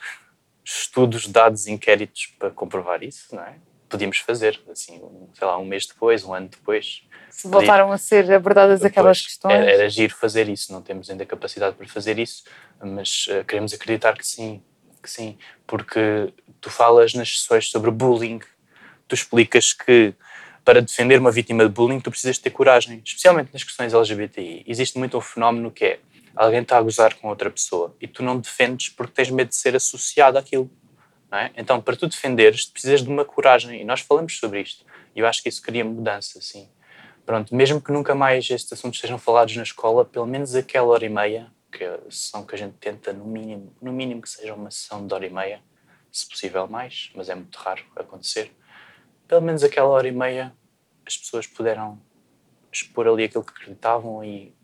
estudos, 0.63 1.27
dados, 1.27 1.67
inquéritos 1.67 2.27
para 2.37 2.49
comprovar 2.51 3.03
isso, 3.03 3.35
não 3.35 3.43
é? 3.43 3.55
Podíamos 3.89 4.19
fazer, 4.19 4.59
assim, 4.71 5.01
sei 5.33 5.47
lá, 5.47 5.57
um 5.57 5.65
mês 5.65 5.87
depois, 5.87 6.23
um 6.23 6.33
ano 6.33 6.47
depois. 6.47 7.03
Se 7.29 7.47
voltaram 7.47 7.91
a 7.91 7.97
ser 7.97 8.31
abordadas 8.31 8.79
depois, 8.79 8.91
aquelas 8.91 9.21
questões. 9.21 9.53
Era, 9.53 9.71
era 9.71 9.89
giro 9.89 10.15
fazer 10.15 10.47
isso, 10.47 10.71
não 10.71 10.81
temos 10.81 11.09
ainda 11.09 11.25
capacidade 11.25 11.75
para 11.75 11.87
fazer 11.87 12.19
isso, 12.19 12.43
mas 12.81 13.27
uh, 13.27 13.43
queremos 13.45 13.73
acreditar 13.73 14.17
que 14.17 14.25
sim, 14.25 14.61
que 15.01 15.09
sim, 15.09 15.37
porque 15.65 16.31
tu 16.61 16.69
falas 16.69 17.13
nas 17.13 17.39
sessões 17.39 17.69
sobre 17.69 17.89
bullying, 17.89 18.39
tu 19.07 19.15
explicas 19.15 19.73
que 19.73 20.13
para 20.63 20.81
defender 20.81 21.19
uma 21.19 21.31
vítima 21.31 21.63
de 21.63 21.69
bullying, 21.69 21.99
tu 21.99 22.11
precisas 22.11 22.37
ter 22.37 22.51
coragem, 22.51 23.01
especialmente 23.03 23.49
nas 23.51 23.63
questões 23.63 23.93
LGBTI. 23.93 24.63
Existe 24.67 24.99
muito 24.99 25.17
um 25.17 25.21
fenómeno 25.21 25.71
que 25.71 25.83
é 25.83 25.99
alguém 26.35 26.61
está 26.61 26.77
a 26.77 26.81
gozar 26.81 27.15
com 27.15 27.27
outra 27.27 27.49
pessoa 27.49 27.95
e 27.99 28.07
tu 28.07 28.21
não 28.21 28.39
defendes 28.39 28.89
porque 28.89 29.13
tens 29.13 29.31
medo 29.31 29.49
de 29.49 29.55
ser 29.55 29.75
associado 29.75 30.37
àquilo. 30.37 30.69
É? 31.31 31.51
Então, 31.55 31.81
para 31.81 31.95
tu 31.95 32.07
defenderes, 32.07 32.65
precisas 32.65 33.03
de 33.03 33.09
uma 33.09 33.23
coragem. 33.23 33.81
E 33.81 33.85
nós 33.85 34.01
falamos 34.01 34.37
sobre 34.37 34.61
isto. 34.61 34.85
E 35.15 35.19
eu 35.19 35.27
acho 35.27 35.43
que 35.43 35.49
isso 35.49 35.61
cria 35.61 35.85
mudança, 35.85 36.41
sim. 36.41 36.69
Pronto, 37.25 37.53
mesmo 37.53 37.79
que 37.79 37.91
nunca 37.91 38.15
mais 38.15 38.49
estes 38.49 38.73
assuntos 38.73 38.99
sejam 38.99 39.19
falados 39.19 39.55
na 39.55 39.61
escola, 39.61 40.03
pelo 40.03 40.25
menos 40.25 40.55
aquela 40.55 40.87
hora 40.87 41.05
e 41.05 41.09
meia, 41.09 41.51
que 41.71 41.83
é 41.83 41.93
a 41.93 42.11
sessão 42.11 42.43
que 42.43 42.55
a 42.55 42.57
gente 42.57 42.73
tenta, 42.79 43.13
no 43.13 43.25
mínimo, 43.25 43.75
no 43.79 43.93
mínimo 43.93 44.21
que 44.21 44.29
seja 44.29 44.55
uma 44.55 44.71
sessão 44.71 45.05
de 45.05 45.13
hora 45.13 45.27
e 45.27 45.29
meia, 45.29 45.61
se 46.11 46.27
possível 46.27 46.67
mais, 46.67 47.11
mas 47.13 47.29
é 47.29 47.35
muito 47.35 47.55
raro 47.57 47.83
acontecer, 47.95 48.51
pelo 49.27 49.41
menos 49.41 49.63
aquela 49.63 49.89
hora 49.89 50.07
e 50.07 50.11
meia 50.11 50.51
as 51.05 51.17
pessoas 51.17 51.47
puderam 51.47 51.99
expor 52.71 53.07
ali 53.07 53.23
aquilo 53.23 53.43
que 53.43 53.51
acreditavam 53.51 54.23
e 54.23 54.55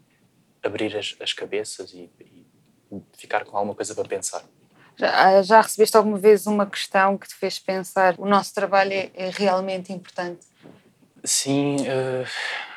abrir 0.64 0.96
as, 0.96 1.16
as 1.20 1.34
cabeças 1.34 1.94
e, 1.94 2.10
e, 2.20 2.46
ficar 3.18 3.44
com 3.46 3.58
alguma 3.58 3.76
coisa 3.76 3.94
para 3.94 4.08
pensar. 4.08 4.44
Já, 4.98 5.42
já, 5.42 5.62
recebeste 5.62 5.98
alguma 5.98 6.18
vez 6.18 6.48
uma 6.48 6.66
questão 6.66 7.18
que 7.18 7.28
te 7.28 7.36
fez 7.36 7.60
pensar 7.60 8.16
o 8.18 8.26
nosso 8.26 8.54
trabalho 8.54 8.94
é, 8.94 9.12
é 9.14 9.30
realmente 9.30 9.92
importante? 9.92 10.46
Sim, 11.24 11.78
uh, 11.82 12.28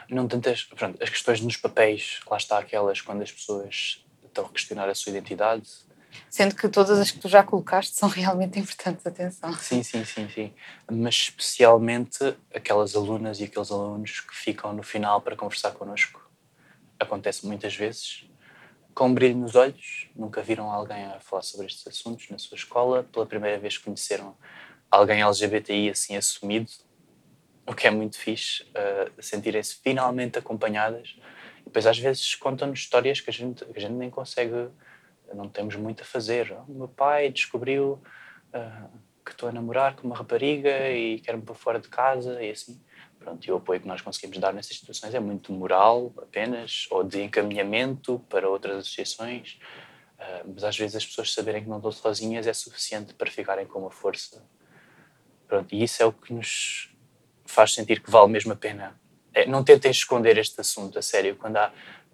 não 0.09 0.27
tantas. 0.27 0.65
Pronto, 0.65 1.03
as 1.03 1.11
questões 1.11 1.41
nos 1.41 1.57
papéis, 1.57 2.21
lá 2.29 2.37
está 2.37 2.59
aquelas 2.59 3.01
quando 3.01 3.23
as 3.23 3.31
pessoas 3.31 4.05
estão 4.25 4.47
a 4.47 4.49
questionar 4.49 4.89
a 4.89 4.95
sua 4.95 5.11
identidade. 5.11 5.69
Sendo 6.31 6.55
que 6.55 6.69
todas 6.69 6.99
as 6.99 7.11
que 7.11 7.19
tu 7.19 7.29
já 7.29 7.43
colocaste 7.43 7.95
são 7.95 8.09
realmente 8.11 8.59
importantes, 8.59 9.07
atenção. 9.07 9.53
Sim, 9.55 9.83
sim, 9.83 10.05
sim, 10.05 10.29
sim. 10.29 10.53
Mas 10.91 11.15
especialmente 11.15 12.37
aquelas 12.55 12.95
alunas 12.95 13.41
e 13.41 13.45
aqueles 13.45 13.71
alunos 13.71 14.21
que 14.21 14.35
ficam 14.35 14.73
no 14.73 14.83
final 14.83 15.21
para 15.21 15.37
conversar 15.37 15.73
connosco. 15.73 16.27
Acontece 16.99 17.47
muitas 17.47 17.77
vezes, 17.77 18.28
com 18.99 19.15
brilho 19.15 19.37
nos 19.37 19.55
olhos, 19.55 20.09
nunca 20.17 20.43
viram 20.43 20.69
alguém 20.69 21.05
a 21.05 21.21
falar 21.21 21.43
sobre 21.43 21.67
estes 21.67 21.87
assuntos 21.87 22.29
na 22.31 22.37
sua 22.37 22.57
escola, 22.57 23.05
pela 23.05 23.25
primeira 23.25 23.57
vez 23.57 23.79
conheceram 23.79 24.37
alguém 24.91 25.23
LGBTI 25.23 25.91
assim 25.91 26.17
assumido, 26.17 26.69
o 27.65 27.73
que 27.77 27.87
é 27.87 27.93
muito 27.93 28.19
fixe, 28.19 28.65
uh, 28.65 29.23
sentirem-se 29.23 29.77
finalmente 29.85 30.37
acompanhadas. 30.37 31.17
E 31.61 31.67
depois 31.67 31.87
às 31.87 31.97
vezes 31.97 32.35
contam-nos 32.35 32.81
histórias 32.81 33.21
que 33.21 33.31
a, 33.31 33.33
gente, 33.33 33.65
que 33.65 33.79
a 33.79 33.81
gente 33.81 33.93
nem 33.93 34.11
consegue 34.11 34.69
não 35.33 35.49
temos 35.49 35.77
muito 35.77 36.03
a 36.03 36.05
fazer. 36.05 36.51
O 36.67 36.73
meu 36.73 36.89
pai 36.89 37.31
descobriu 37.31 38.03
uh, 38.53 38.99
que 39.25 39.31
estou 39.31 39.49
a 39.49 39.53
namorar 39.53 39.95
com 39.95 40.09
uma 40.09 40.17
rapariga 40.17 40.91
e 40.91 41.21
quer-me 41.21 41.43
para 41.43 41.55
fora 41.55 41.79
de 41.79 41.89
casa 41.89 42.43
e 42.43 42.51
assim. 42.51 42.81
Pronto, 43.19 43.45
e 43.47 43.51
o 43.51 43.57
apoio 43.57 43.81
que 43.81 43.89
nós 43.89 44.01
conseguimos 44.01 44.39
dar 44.39 44.53
nessas 44.53 44.77
situações 44.77 45.15
é 45.15 45.21
muito 45.21 45.53
moral 45.53 46.13
apenas, 46.19 46.87
ou 46.91 47.03
de 47.03 47.23
encaminhamento 47.23 48.25
para 48.29 48.49
outras 48.49 48.79
associações. 48.79 49.59
Uh, 50.19 50.53
mas 50.53 50.65
às 50.65 50.77
vezes 50.77 50.97
as 50.97 51.07
pessoas 51.07 51.33
saberem 51.33 51.63
que 51.63 51.69
não 51.69 51.77
estão 51.77 51.93
sozinhas 51.93 52.47
é 52.47 52.53
suficiente 52.53 53.15
para 53.15 53.31
ficarem 53.31 53.67
com 53.67 53.81
uma 53.81 53.91
força. 53.91 54.43
Pronto, 55.47 55.75
e 55.75 55.83
isso 55.83 56.03
é 56.03 56.07
o 56.07 56.13
que 56.13 56.33
nos 56.33 56.91
faz 57.45 57.75
sentir 57.75 58.01
que 58.03 58.11
vale 58.11 58.31
mesmo 58.31 58.53
a 58.53 58.57
pena. 58.57 58.99
É, 59.33 59.47
não 59.47 59.63
tentem 59.63 59.91
esconder 59.91 60.37
este 60.39 60.61
assunto 60.61 60.99
a 60.99 61.03
sério. 61.03 61.37
Quando 61.37 61.57
há 61.57 61.73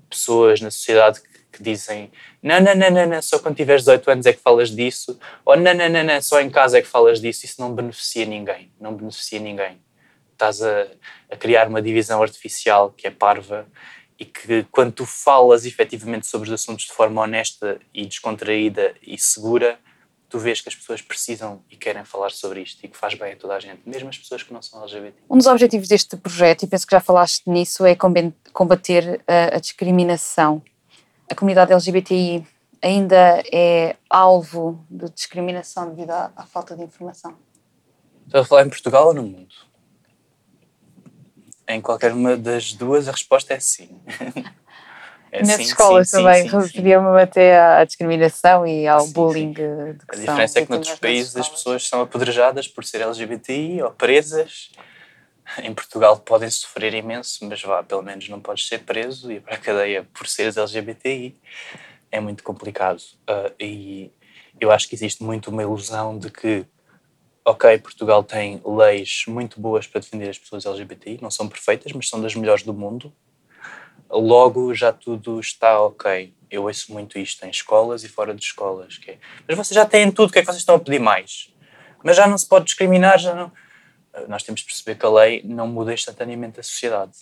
pessoas 0.09 0.61
na 0.61 0.71
sociedade 0.71 1.21
que 1.21 1.35
que 1.57 1.63
dizem 1.63 2.11
não, 2.43 2.61
não, 2.61 2.75
não, 2.75 2.91
não, 2.91 3.07
não, 3.07 3.23
só 3.23 3.39
quando 3.39 3.57
tiveres 3.57 3.83
18 3.83 4.11
anos 4.11 4.27
é 4.27 4.33
que 4.33 4.41
falas 4.41 4.71
disso, 4.71 5.19
ou 5.45 5.57
não, 5.57 5.73
não, 5.73 5.89
não, 5.89 6.05
não, 6.05 6.23
só 6.23 6.41
em 6.41 6.51
casa 6.51 6.79
é 6.79 6.83
que 6.83 6.89
falas 6.89 7.21
disso, 7.21 7.47
isso 7.47 7.61
não 7.61 7.75
beneficia 7.75 8.27
ninguém, 8.27 8.73
não 8.81 8.95
beneficia 8.95 9.39
ninguém. 9.39 9.81
Estás 10.35 10.63
a, 10.63 10.87
a 11.31 11.37
criar 11.37 11.69
uma 11.69 11.81
divisão 11.81 12.23
artificial 12.23 12.91
que 12.91 13.07
é 13.07 13.11
parva 13.11 13.67
e 14.19 14.25
que 14.25 14.65
quando 14.71 14.93
tu 14.93 15.07
falas 15.07 15.65
efetivamente 15.65 16.27
sobre 16.27 16.49
os 16.49 16.55
assuntos 16.55 16.85
de 16.85 16.93
forma 16.93 17.23
honesta 17.23 17.81
e 17.93 18.05
descontraída 18.07 18.95
e 19.03 19.19
segura, 19.19 19.79
tu 20.29 20.39
vês 20.39 20.61
que 20.61 20.69
as 20.69 20.75
pessoas 20.75 21.01
precisam 21.01 21.63
e 21.71 21.77
querem 21.77 22.05
falar 22.05 22.31
sobre 22.31 22.61
isto 22.61 22.85
e 22.85 22.89
que 22.89 22.97
faz 22.97 23.15
bem 23.15 23.33
a 23.33 23.37
toda 23.37 23.55
a 23.55 23.61
gente, 23.61 23.81
mesmo 23.87 24.09
as 24.09 24.19
pessoas 24.19 24.43
que 24.43 24.53
não 24.53 24.63
são 24.63 24.83
LGBT. 24.83 25.17
Um 25.31 25.39
dos 25.39 25.47
objetivos 25.47 25.89
deste 25.89 26.17
projeto, 26.17 26.65
e 26.65 26.67
penso 26.67 26.87
que 26.87 26.95
já 26.95 27.01
falaste 27.01 27.43
nisso, 27.49 27.85
é 27.85 27.97
combater 28.53 29.23
a, 29.27 29.57
a 29.57 29.59
discriminação 29.59 30.63
a 31.31 31.35
comunidade 31.35 31.73
LGBTI 31.73 32.47
ainda 32.83 33.43
é 33.51 33.97
alvo 34.11 34.85
de 34.91 35.09
discriminação 35.11 35.89
devido 35.89 36.11
à, 36.11 36.33
à 36.37 36.45
falta 36.45 36.77
de 36.77 36.83
informação? 36.83 37.35
Estás 38.27 38.45
a 38.45 38.49
falar 38.49 38.67
em 38.67 38.69
Portugal 38.69 39.09
ou 39.09 39.15
no 39.15 39.23
mundo? 39.23 39.55
Em 41.67 41.81
qualquer 41.81 42.13
uma 42.13 42.37
das 42.37 42.73
duas, 42.73 43.09
a 43.09 43.13
resposta 43.13 43.55
é 43.55 43.61
sim. 43.61 43.89
É 45.33 45.41
Nas 45.41 45.57
sim, 45.57 45.63
escolas 45.63 46.11
sim, 46.11 46.17
também 46.19 46.47
referiam-me 46.47 47.19
até 47.21 47.59
à 47.59 47.85
discriminação 47.85 48.65
e 48.65 48.87
ao 48.87 49.01
sim, 49.01 49.13
bullying. 49.13 49.55
a 50.09 50.15
diferença 50.15 50.61
é 50.61 50.65
que 50.65 50.71
noutros 50.71 50.97
países 50.99 51.37
as 51.37 51.49
pessoas 51.49 51.89
são 51.89 52.03
apedrejadas 52.03 52.69
por 52.69 52.85
ser 52.85 53.01
LGBTI 53.01 53.83
ou 53.83 53.91
presas 53.91 54.71
em 55.59 55.75
Portugal 55.75 56.17
podem 56.19 56.51
sofrer 56.51 56.95
imenso, 56.95 57.45
mas 57.47 57.63
vá, 57.63 57.83
pelo 57.83 58.03
menos 58.03 58.29
não 58.29 58.41
podes 58.41 58.67
ser 58.67 58.81
preso 58.81 59.31
e 59.31 59.37
ir 59.37 59.41
para 59.41 59.55
a 59.55 59.59
cadeia 59.59 60.07
por 60.13 60.27
seres 60.27 60.57
LGBTI. 60.57 61.37
É 62.11 62.21
muito 62.21 62.43
complicado. 62.43 63.01
Uh, 63.29 63.53
e 63.61 64.11
eu 64.59 64.71
acho 64.71 64.89
que 64.89 64.95
existe 64.95 65.23
muito 65.23 65.51
uma 65.51 65.63
ilusão 65.63 66.19
de 66.19 66.31
que, 66.31 66.65
ok, 67.45 67.79
Portugal 67.79 68.23
tem 68.23 68.61
leis 68.65 69.25
muito 69.27 69.61
boas 69.61 69.87
para 69.87 70.01
defender 70.01 70.31
as 70.31 70.39
pessoas 70.39 70.65
LGBTI, 70.65 71.19
não 71.21 71.31
são 71.31 71.49
perfeitas, 71.49 71.93
mas 71.93 72.09
são 72.09 72.21
das 72.21 72.35
melhores 72.35 72.63
do 72.63 72.73
mundo. 72.73 73.13
Logo 74.11 74.73
já 74.75 74.93
tudo 74.93 75.41
está 75.41 75.81
ok. 75.81 76.33
Eu 76.51 76.65
ouço 76.65 76.93
muito 76.93 77.19
isto 77.19 77.45
em 77.45 77.51
escolas 77.51 78.05
e 78.05 78.09
fora 78.09 78.35
de 78.35 78.43
escolas. 78.43 78.97
Que 78.97 79.13
é, 79.13 79.19
mas 79.47 79.57
vocês 79.57 79.75
já 79.75 79.85
têm 79.85 80.11
tudo, 80.11 80.31
o 80.31 80.33
que 80.33 80.39
é 80.39 80.43
que 80.43 80.47
vocês 80.47 80.59
estão 80.59 80.77
a 80.77 80.81
pedir 80.81 81.01
mais? 81.01 81.53
Mas 82.03 82.17
já 82.17 82.27
não 82.27 82.39
se 82.39 82.47
pode 82.47 82.67
discriminar, 82.67 83.19
já 83.19 83.35
não 83.35 83.51
nós 84.29 84.43
temos 84.43 84.61
de 84.61 84.67
perceber 84.67 84.99
que 84.99 85.07
a 85.07 85.11
lei 85.11 85.43
não 85.45 85.67
muda 85.67 85.93
instantaneamente 85.93 86.61
a 86.61 86.63
sociedade. 86.63 87.13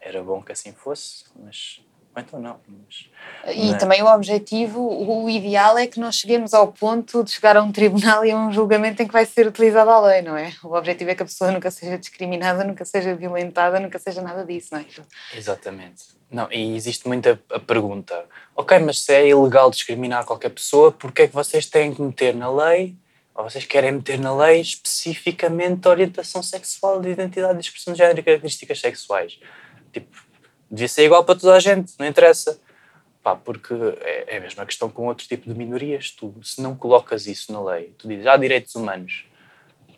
Era 0.00 0.22
bom 0.22 0.42
que 0.42 0.52
assim 0.52 0.72
fosse, 0.72 1.24
mas 1.36 1.80
ou 2.14 2.22
então 2.22 2.40
não. 2.40 2.60
Mas, 2.68 3.08
e 3.54 3.70
é. 3.70 3.76
também 3.76 4.02
o 4.02 4.06
objetivo, 4.06 4.80
o 4.80 5.28
ideal 5.28 5.76
é 5.76 5.86
que 5.86 5.98
nós 5.98 6.16
cheguemos 6.16 6.54
ao 6.54 6.72
ponto 6.72 7.24
de 7.24 7.30
chegar 7.30 7.56
a 7.56 7.62
um 7.62 7.72
tribunal 7.72 8.24
e 8.24 8.30
a 8.30 8.36
um 8.36 8.52
julgamento 8.52 9.02
em 9.02 9.06
que 9.06 9.12
vai 9.12 9.26
ser 9.26 9.46
utilizada 9.46 9.90
a 9.90 10.00
lei, 10.00 10.22
não 10.22 10.36
é? 10.36 10.52
O 10.62 10.74
objetivo 10.74 11.10
é 11.10 11.14
que 11.14 11.22
a 11.22 11.26
pessoa 11.26 11.50
nunca 11.50 11.70
seja 11.70 11.98
discriminada, 11.98 12.64
nunca 12.64 12.84
seja 12.84 13.14
violentada, 13.14 13.80
nunca 13.80 13.98
seja 13.98 14.22
nada 14.22 14.44
disso, 14.44 14.68
não 14.72 14.80
é? 14.80 14.86
Exatamente. 15.34 16.14
Não, 16.30 16.48
e 16.50 16.74
existe 16.74 17.06
muita 17.06 17.40
a 17.50 17.60
pergunta, 17.60 18.24
ok, 18.56 18.78
mas 18.78 19.00
se 19.00 19.12
é 19.12 19.28
ilegal 19.28 19.70
discriminar 19.70 20.24
qualquer 20.24 20.50
pessoa, 20.50 20.90
porquê 20.90 21.22
é 21.22 21.28
que 21.28 21.34
vocês 21.34 21.66
têm 21.66 21.94
que 21.94 22.02
meter 22.02 22.34
na 22.34 22.50
lei 22.50 22.96
ou 23.34 23.44
vocês 23.44 23.64
querem 23.64 23.92
meter 23.92 24.18
na 24.18 24.34
lei 24.34 24.60
especificamente 24.60 25.86
a 25.86 25.90
orientação 25.90 26.42
sexual, 26.42 27.00
de 27.00 27.10
identidade, 27.10 27.58
de 27.58 27.64
expressão 27.64 27.92
de 27.92 27.98
género 27.98 28.20
e 28.20 28.22
características 28.22 28.80
sexuais. 28.80 29.40
Tipo, 29.92 30.23
devia 30.70 30.88
ser 30.88 31.04
igual 31.04 31.24
para 31.24 31.38
toda 31.38 31.54
a 31.54 31.60
gente, 31.60 31.92
não 31.98 32.06
interessa. 32.06 32.60
Pá, 33.22 33.34
porque 33.34 33.72
é, 34.00 34.34
é 34.34 34.36
a 34.36 34.40
mesma 34.40 34.66
questão 34.66 34.90
com 34.90 35.06
outro 35.06 35.26
tipo 35.26 35.48
de 35.50 35.56
minorias. 35.56 36.10
Tu, 36.10 36.34
se 36.42 36.60
não 36.60 36.76
colocas 36.76 37.26
isso 37.26 37.52
na 37.52 37.62
lei, 37.62 37.94
tu 37.96 38.06
dizes, 38.06 38.26
ah, 38.26 38.36
direitos 38.36 38.74
humanos. 38.74 39.24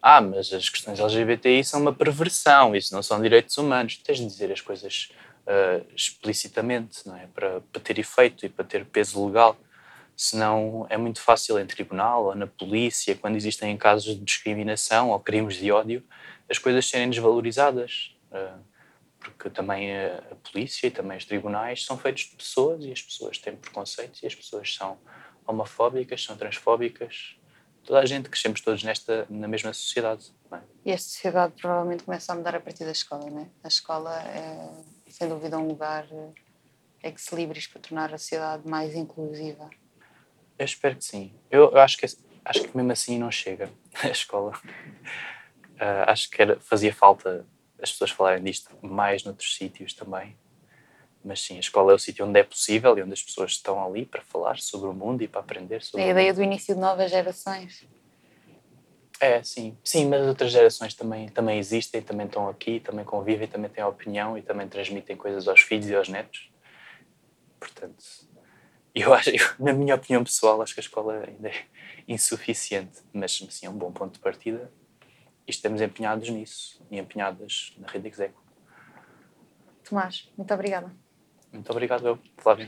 Ah, 0.00 0.20
mas 0.20 0.52
as 0.52 0.68
questões 0.68 1.00
LGBTI 1.00 1.64
são 1.64 1.80
uma 1.80 1.92
perversão, 1.92 2.76
isso 2.76 2.94
não 2.94 3.02
são 3.02 3.20
direitos 3.20 3.56
humanos. 3.58 3.96
Tu 3.96 4.04
tens 4.04 4.18
de 4.18 4.26
dizer 4.26 4.52
as 4.52 4.60
coisas 4.60 5.10
uh, 5.46 5.84
explicitamente, 5.96 7.06
não 7.06 7.16
é? 7.16 7.26
Para, 7.34 7.60
para 7.60 7.82
ter 7.82 7.98
efeito 7.98 8.46
e 8.46 8.48
para 8.48 8.64
ter 8.64 8.84
peso 8.84 9.26
legal 9.26 9.58
senão 10.16 10.86
é 10.88 10.96
muito 10.96 11.20
fácil 11.20 11.58
em 11.58 11.66
tribunal 11.66 12.24
ou 12.24 12.34
na 12.34 12.46
polícia, 12.46 13.14
quando 13.14 13.36
existem 13.36 13.76
casos 13.76 14.14
de 14.14 14.24
discriminação 14.24 15.10
ou 15.10 15.20
crimes 15.20 15.56
de 15.56 15.70
ódio, 15.70 16.02
as 16.50 16.58
coisas 16.58 16.88
serem 16.88 17.10
desvalorizadas. 17.10 18.16
Eh, 18.32 18.54
porque 19.30 19.50
também 19.50 19.94
a, 19.96 20.22
polícia 20.50 20.86
e 20.86 20.90
também 20.90 21.16
os 21.16 21.24
tribunais 21.24 21.84
são 21.84 21.96
feitos 21.98 22.24
de 22.24 22.36
pessoas 22.36 22.84
e 22.84 22.92
as 22.92 23.02
pessoas 23.02 23.38
têm 23.38 23.56
preconceitos 23.56 24.22
e 24.22 24.26
as 24.26 24.34
pessoas 24.34 24.74
são 24.74 24.98
homofóbicas, 25.46 26.22
são 26.22 26.36
transfóbicas. 26.36 27.36
Toda 27.84 28.00
a 28.00 28.06
gente, 28.06 28.28
crescemos 28.28 28.60
todos 28.60 28.82
nesta, 28.82 29.26
na 29.30 29.46
mesma 29.46 29.72
sociedade. 29.72 30.32
É? 30.50 30.58
E 30.86 30.92
a 30.92 30.98
sociedade 30.98 31.54
provavelmente 31.60 32.04
começa 32.04 32.32
a 32.32 32.36
mudar 32.36 32.56
a 32.56 32.60
partir 32.60 32.84
da 32.84 32.90
escola, 32.90 33.30
não 33.30 33.42
é? 33.42 33.48
A 33.62 33.68
escola 33.68 34.22
é, 34.22 34.70
sem 35.08 35.28
dúvida, 35.28 35.56
um 35.56 35.68
lugar 35.68 36.06
é 37.02 37.12
que 37.12 37.20
se 37.20 37.34
libres 37.34 37.66
para 37.66 37.80
tornar 37.80 38.12
a 38.12 38.18
sociedade 38.18 38.68
mais 38.68 38.94
inclusiva. 38.94 39.70
Eu 40.58 40.64
espero 40.64 40.96
que 40.96 41.04
sim. 41.04 41.32
Eu, 41.50 41.70
eu 41.70 41.78
acho, 41.78 41.96
que, 41.96 42.06
acho 42.44 42.62
que 42.62 42.76
mesmo 42.76 42.90
assim 42.90 43.18
não 43.18 43.30
chega 43.30 43.70
a 44.02 44.08
escola. 44.08 44.52
Uh, 45.74 46.06
acho 46.10 46.28
que 46.28 46.42
era, 46.42 46.58
fazia 46.58 46.92
falta 46.92 47.46
as 47.80 47.90
pessoas 47.92 48.10
falarem 48.10 48.42
disto 48.42 48.70
mais 48.82 49.24
noutros 49.24 49.54
sítios 49.56 49.92
também. 49.92 50.36
Mas 51.24 51.42
sim, 51.42 51.56
a 51.56 51.60
escola 51.60 51.92
é 51.92 51.94
o 51.94 51.98
sítio 51.98 52.24
onde 52.24 52.38
é 52.38 52.44
possível 52.44 52.96
e 52.96 53.02
onde 53.02 53.12
as 53.12 53.22
pessoas 53.22 53.52
estão 53.52 53.84
ali 53.84 54.06
para 54.06 54.22
falar 54.22 54.58
sobre 54.58 54.88
o 54.88 54.92
mundo 54.92 55.22
e 55.22 55.28
para 55.28 55.40
aprender 55.40 55.82
sobre 55.82 56.04
É 56.04 56.08
a 56.08 56.10
ideia 56.12 56.32
do 56.32 56.42
início 56.42 56.74
de 56.74 56.80
novas 56.80 57.10
gerações. 57.10 57.84
É, 59.20 59.42
sim. 59.42 59.76
Sim, 59.82 60.06
mas 60.06 60.26
outras 60.26 60.52
gerações 60.52 60.94
também, 60.94 61.28
também 61.28 61.58
existem, 61.58 62.02
também 62.02 62.26
estão 62.26 62.48
aqui, 62.48 62.80
também 62.80 63.04
convivem, 63.04 63.48
também 63.48 63.70
têm 63.70 63.82
opinião 63.82 64.36
e 64.36 64.42
também 64.42 64.68
transmitem 64.68 65.16
coisas 65.16 65.48
aos 65.48 65.60
filhos 65.60 65.88
e 65.88 65.94
aos 65.94 66.08
netos. 66.08 66.50
Portanto, 67.58 68.04
eu 68.94 69.12
acho, 69.12 69.30
eu, 69.30 69.46
na 69.58 69.72
minha 69.72 69.94
opinião 69.94 70.22
pessoal, 70.22 70.62
acho 70.62 70.74
que 70.74 70.80
a 70.80 70.82
escola 70.82 71.24
ainda 71.26 71.48
é 71.48 71.64
insuficiente, 72.06 73.00
mas 73.12 73.32
sim, 73.32 73.66
é 73.66 73.70
um 73.70 73.76
bom 73.76 73.90
ponto 73.90 74.14
de 74.14 74.20
partida 74.20 74.70
e 75.46 75.50
estamos 75.50 75.80
empenhados 75.80 76.28
nisso 76.28 76.82
e 76.90 76.98
empenhadas 76.98 77.74
na 77.78 77.86
rede 77.86 78.08
Execo. 78.08 78.42
Tomás, 79.88 80.28
muito 80.36 80.52
obrigada. 80.52 80.92
Muito 81.52 81.70
obrigado, 81.70 82.06
eu, 82.06 82.18
Flávio. 82.36 82.66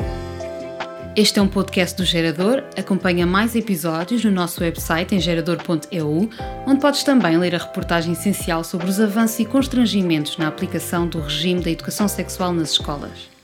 Este 1.16 1.40
é 1.40 1.42
um 1.42 1.48
podcast 1.48 1.96
do 1.96 2.04
Gerador. 2.04 2.62
Acompanha 2.78 3.26
mais 3.26 3.56
episódios 3.56 4.24
no 4.24 4.30
nosso 4.30 4.62
website 4.62 5.16
em 5.16 5.20
gerador.eu, 5.20 6.30
onde 6.64 6.80
podes 6.80 7.02
também 7.02 7.36
ler 7.36 7.56
a 7.56 7.58
reportagem 7.58 8.12
essencial 8.12 8.62
sobre 8.62 8.88
os 8.88 9.00
avanços 9.00 9.40
e 9.40 9.44
constrangimentos 9.44 10.36
na 10.36 10.46
aplicação 10.46 11.08
do 11.08 11.20
regime 11.20 11.60
da 11.60 11.70
educação 11.70 12.06
sexual 12.06 12.52
nas 12.52 12.70
escolas. 12.70 13.38